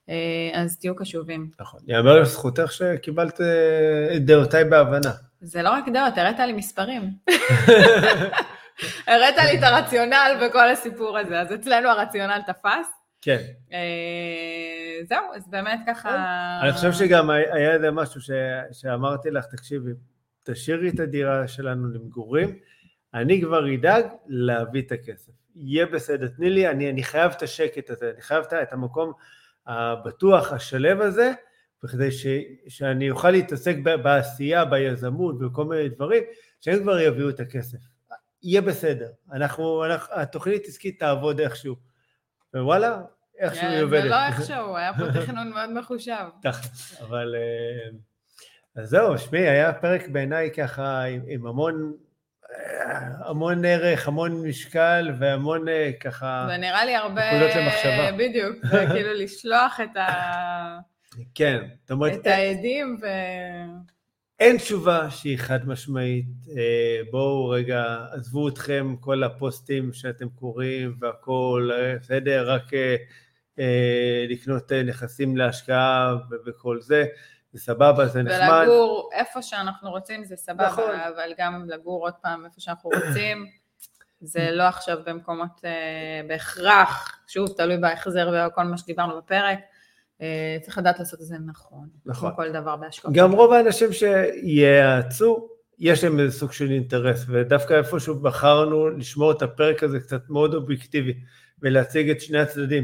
אה, 0.10 0.62
אז 0.62 0.80
תהיו 0.80 0.96
קשובים. 0.96 1.50
נכון. 1.60 1.80
יאמר 1.88 2.22
לזכותך 2.22 2.72
שקיבלת 2.72 3.42
אה, 3.42 4.16
את 4.16 4.26
דעותיי 4.26 4.66
בהבנה. 4.66 5.12
זה 5.42 5.62
לא 5.62 5.70
רק 5.70 5.90
דעות, 5.94 6.18
הראת 6.18 6.40
לי 6.40 6.54
מספרים. 6.54 7.04
הראת 9.08 9.36
לי 9.38 9.58
את 9.58 9.64
הרציונל 9.64 10.40
בכל 10.42 10.70
הסיפור 10.70 11.18
הזה, 11.18 11.42
אז 11.42 11.54
אצלנו 11.54 11.90
הרציונל 11.90 12.42
תפס. 12.48 12.88
כן. 13.22 13.42
אה, 13.74 15.00
זהו, 15.04 15.34
אז 15.36 15.48
באמת 15.48 15.80
ככה... 15.88 16.10
אני 16.64 16.72
חושב 16.72 16.92
שגם 16.94 17.30
היה 17.30 17.74
איזה 17.74 17.92
משהו 17.92 18.22
שאמרתי 18.72 19.32
לך, 19.32 19.46
תקשיבי, 19.46 19.92
תשאירי 20.44 20.90
את 20.90 21.00
הדירה 21.00 21.48
שלנו 21.48 21.88
למגורים, 21.88 22.56
אני 23.14 23.42
כבר 23.42 23.74
אדאג 23.76 24.06
להביא 24.28 24.82
את 24.82 24.92
הכסף. 24.92 25.32
יהיה 25.56 25.86
בסדר, 25.86 26.28
תני 26.28 26.50
לי, 26.50 26.68
אני, 26.70 26.90
אני 26.90 27.04
חייב 27.04 27.32
את 27.32 27.42
השקט 27.42 27.90
הזה, 27.90 28.12
אני 28.14 28.22
חייב 28.22 28.44
את 28.62 28.74
המקום 28.74 29.12
הבטוח, 29.70 30.54
השלב 30.54 31.02
הזה, 31.02 31.32
בכדי 31.84 32.12
ש, 32.12 32.28
שאני 32.68 33.10
אוכל 33.10 33.32
להתעסק 33.32 33.76
בעשייה, 34.04 34.66
ביזמות 34.66 35.36
וכל 35.42 35.66
מיני 35.66 35.90
דברים, 35.90 36.24
שהם 36.62 36.80
כבר 36.84 37.00
יביאו 37.00 37.30
את 37.30 37.40
הכסף. 37.40 37.78
יהיה 38.44 38.62
בסדר, 38.62 39.10
אנחנו, 39.32 39.86
אנחנו 39.86 40.16
התוכנית 40.16 40.66
עסקית 40.68 41.00
תעבוד 41.00 41.40
איכשהו. 41.40 41.76
ווואלה, 42.54 43.02
איכשהו 43.40 43.68
היא 43.68 43.84
עובדת. 43.84 44.04
זה 44.04 44.10
לא 44.10 44.26
איכשהו, 44.26 44.78
היה 44.78 44.92
פה 44.94 45.22
תכנון 45.22 45.50
מאוד 45.50 45.74
מחושב. 45.74 46.26
אבל... 47.04 47.36
אה, 47.36 47.90
אז 48.76 48.90
זהו, 48.90 49.18
שמי, 49.18 49.40
היה 49.40 49.74
פרק 49.74 50.08
בעיניי 50.08 50.52
ככה 50.52 51.04
עם, 51.04 51.22
עם 51.28 51.48
המון 51.48 51.94
המון 53.26 53.66
ערך, 53.66 54.08
המון 54.08 54.48
משקל 54.48 55.12
והמון 55.20 55.70
אה, 55.70 55.92
ככה... 56.00 56.46
זה 56.50 56.58
נראה 56.58 56.86
לי 56.86 56.96
הרבה... 56.96 57.32
נקודות 57.32 57.56
למחשבה. 57.56 58.12
בדיוק, 58.12 58.56
כאילו 58.94 59.14
לשלוח 59.14 59.80
את 59.84 59.98
ה... 59.98 60.80
כן, 61.36 61.64
זאת 61.82 61.92
אומרת... 61.92 62.14
את 62.14 62.28
העדים 62.28 62.98
ו... 63.02 63.06
אין 64.40 64.58
תשובה 64.58 65.12
שהיא 65.12 65.38
חד 65.38 65.68
משמעית. 65.68 66.26
אה, 66.58 67.02
בואו 67.12 67.50
רגע, 67.50 67.98
עזבו 68.12 68.50
אתכם 68.50 68.96
כל 69.00 69.24
הפוסטים 69.24 69.94
שאתם 69.94 70.30
קוראים 70.30 70.96
והכול, 71.00 71.72
אה, 71.72 71.96
בסדר? 72.02 72.52
רק 72.52 72.72
לקנות 74.30 74.72
נכסים 74.72 75.38
להשקעה 75.38 76.16
וכל 76.46 76.82
זה, 76.82 77.06
זה 77.54 77.60
סבבה, 77.60 78.08
זה 78.08 78.24
נחמד. 78.24 78.66
ולגור 78.68 79.10
איפה 79.14 79.42
שאנחנו 79.42 79.92
רוצים 79.92 80.26
זה 80.26 80.36
סבבה, 80.36 80.68
נכון. 80.68 80.92
אבל 80.96 81.34
גם 81.38 81.66
לגור 81.70 82.06
עוד 82.06 82.14
פעם 82.22 82.46
איפה 82.46 82.62
שאנחנו 82.62 82.90
רוצים, 82.90 83.46
זה 84.22 84.50
לא 84.52 84.64
עכשיו 84.64 84.98
במקומות 85.06 85.62
אה, 85.66 86.22
בהכרח, 86.28 87.20
שוב, 87.28 87.48
תלוי 87.58 87.78
בהחזר 87.78 88.50
וכל 88.52 88.64
מה 88.64 88.78
שדיברנו 88.78 89.18
בפרק. 89.18 89.60
אה, 90.22 90.58
צריך 90.62 90.78
לדעת 90.78 91.00
לעשות 91.00 91.22
את 91.22 91.26
זה 91.26 91.36
נכון. 91.46 91.88
נכון. 92.06 92.30
כמו 92.30 92.36
כל 92.36 92.52
דבר 92.52 92.76
בהשקעות. 92.76 93.14
גם 93.14 93.32
רוב 93.32 93.54
האנשים 93.54 93.90
שיעצו, 93.94 95.50
יש 95.80 96.04
להם 96.04 96.20
איזה 96.20 96.40
סוג 96.40 96.52
של 96.52 96.72
אינטרס, 96.72 97.26
ודווקא 97.28 97.74
איפשהו 97.74 98.16
בחרנו 98.16 98.90
לשמור 98.90 99.32
את 99.32 99.42
הפרק 99.42 99.84
הזה 99.84 100.00
קצת 100.00 100.30
מאוד 100.30 100.54
אובייקטיבי, 100.54 101.14
ולהציג 101.62 102.10
את 102.10 102.22
שני 102.22 102.40
הצדדים. 102.40 102.84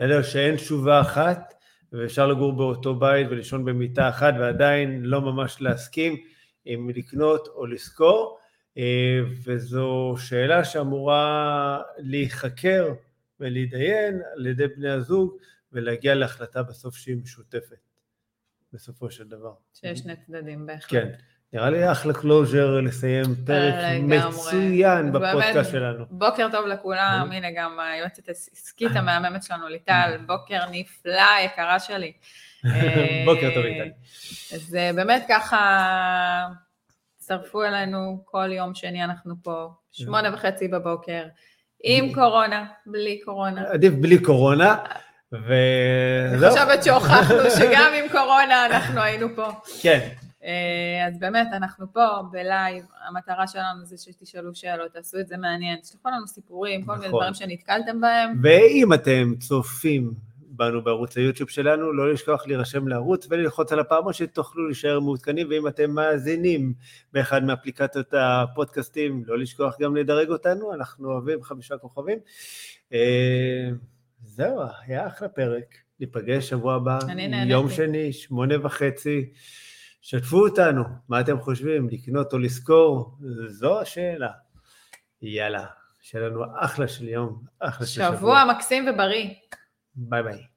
אלא 0.00 0.22
שאין 0.22 0.56
תשובה 0.56 1.00
אחת, 1.00 1.54
ואפשר 1.92 2.26
לגור 2.26 2.52
באותו 2.52 2.94
בית 2.94 3.26
ולישון 3.30 3.64
במיטה 3.64 4.08
אחת, 4.08 4.34
ועדיין 4.38 5.02
לא 5.02 5.20
ממש 5.20 5.60
להסכים 5.60 6.16
אם 6.66 6.90
לקנות 6.94 7.48
או 7.48 7.66
לשכור, 7.66 8.38
אה, 8.78 9.20
וזו 9.44 10.14
שאלה 10.18 10.64
שאמורה 10.64 11.82
להיחקר 11.98 12.94
ולהתדיין 13.40 14.20
על 14.36 14.46
ידי 14.46 14.66
בני 14.66 14.90
הזוג, 14.90 15.36
ולהגיע 15.72 16.14
להחלטה 16.14 16.62
בסוף 16.62 16.96
שהיא 16.96 17.16
משותפת, 17.16 17.88
בסופו 18.72 19.10
של 19.10 19.28
דבר. 19.28 19.54
שיש 19.74 19.98
שני 19.98 20.16
צדדים 20.16 20.66
בהחלט. 20.66 20.90
כן. 20.90 21.12
נראה 21.52 21.70
לי 21.70 21.92
אחלה 21.92 22.12
closure 22.12 22.80
לסיים 22.80 23.24
פרק 23.46 23.74
מצוין 24.02 25.12
בפודקאסט 25.12 25.70
שלנו. 25.70 26.04
בוקר 26.10 26.48
טוב 26.52 26.66
לכולם, 26.66 27.28
הנה 27.32 27.48
גם 27.56 27.80
היועצת 27.80 28.28
העסקית 28.28 28.90
המהממת 28.94 29.42
שלנו, 29.42 29.68
ליטל, 29.68 30.16
בוקר 30.26 30.60
נפלא, 30.70 31.40
יקרה 31.44 31.80
שלי. 31.80 32.12
בוקר 33.26 33.50
טוב, 33.54 33.64
ליטל. 33.64 33.88
אז 34.54 34.76
אה, 34.78 34.90
באמת 34.94 35.24
ככה, 35.28 35.58
הצטרפו 37.16 37.64
אלינו, 37.64 38.22
כל 38.24 38.52
יום 38.52 38.74
שני 38.74 39.04
אנחנו 39.04 39.34
פה, 39.42 39.68
שמונה 39.92 40.34
וחצי 40.34 40.68
בבוקר, 40.68 41.24
עם 41.84 42.12
קורונה, 42.12 42.64
בלי 42.86 43.20
קורונה. 43.24 43.62
עדיף 43.68 43.92
בלי 43.94 44.18
קורונה. 44.18 44.76
וזהו. 45.32 46.48
אני 46.48 46.50
חושבת 46.50 46.84
שהוכחנו 46.84 47.50
שגם 47.58 47.92
עם 47.98 48.08
קורונה 48.08 48.66
אנחנו 48.66 49.00
היינו 49.00 49.26
פה. 49.36 49.48
כן. 49.82 50.08
אה, 50.44 51.06
אז 51.08 51.18
באמת, 51.18 51.48
אנחנו 51.52 51.92
פה 51.92 52.06
בלייב, 52.30 52.84
המטרה 53.08 53.46
שלנו 53.46 53.84
זה 53.84 53.96
שתשאלו 53.98 54.54
שאלות, 54.54 54.92
תעשו 54.92 55.20
את 55.20 55.28
זה 55.28 55.36
מעניין, 55.36 55.78
תשלחו 55.80 56.08
לנו 56.08 56.26
סיפורים, 56.26 56.84
כל 56.84 56.92
מיני 56.94 57.08
נכון. 57.08 57.20
דברים 57.20 57.34
שנתקלתם 57.34 58.00
בהם. 58.00 58.40
ואם 58.42 58.92
אתם 58.92 59.34
צופים 59.40 60.14
בנו 60.54 60.84
בערוץ 60.84 61.16
היוטיוב 61.16 61.48
שלנו, 61.50 61.92
לא 61.92 62.12
לשכוח 62.12 62.46
להירשם 62.46 62.88
לערוץ 62.88 63.26
וללחוץ 63.30 63.72
על 63.72 63.80
הפעמון 63.80 64.12
שתוכלו 64.12 64.66
להישאר 64.66 65.00
מעודכנים, 65.00 65.46
ואם 65.50 65.68
אתם 65.68 65.90
מאזינים 65.90 66.72
באחד 67.12 67.44
מאפליקציות 67.44 68.14
הפודקאסטים, 68.14 69.22
לא 69.26 69.38
לשכוח 69.38 69.76
גם 69.80 69.96
לדרג 69.96 70.28
אותנו, 70.28 70.74
אנחנו 70.74 71.12
אוהבים 71.12 71.42
חמישה 71.42 71.78
כוכבים. 71.78 72.18
אה, 72.92 73.68
זהו, 74.24 74.60
היה 74.86 75.06
אחלה 75.06 75.28
פרק. 75.28 75.64
ניפגש 76.00 76.48
שבוע 76.48 76.74
הבא, 76.74 76.98
יום 77.46 77.70
שני, 77.70 78.12
שמונה 78.12 78.54
וחצי. 78.66 79.32
שתפו 80.02 80.48
אותנו, 80.48 80.82
מה 81.08 81.20
אתם 81.20 81.40
חושבים, 81.40 81.88
לקנות 81.88 82.32
או 82.32 82.38
לשכור? 82.38 83.18
זו 83.48 83.80
השאלה. 83.80 84.30
יאללה, 85.22 85.66
שיהיה 86.00 86.28
לנו 86.28 86.44
אחלה 86.58 86.88
של 86.88 87.08
יום, 87.08 87.42
אחלה 87.60 87.86
של 87.86 88.02
שבוע. 88.02 88.16
שבוע 88.16 88.44
מקסים 88.44 88.88
ובריא. 88.88 89.30
ביי 89.94 90.22
ביי. 90.22 90.51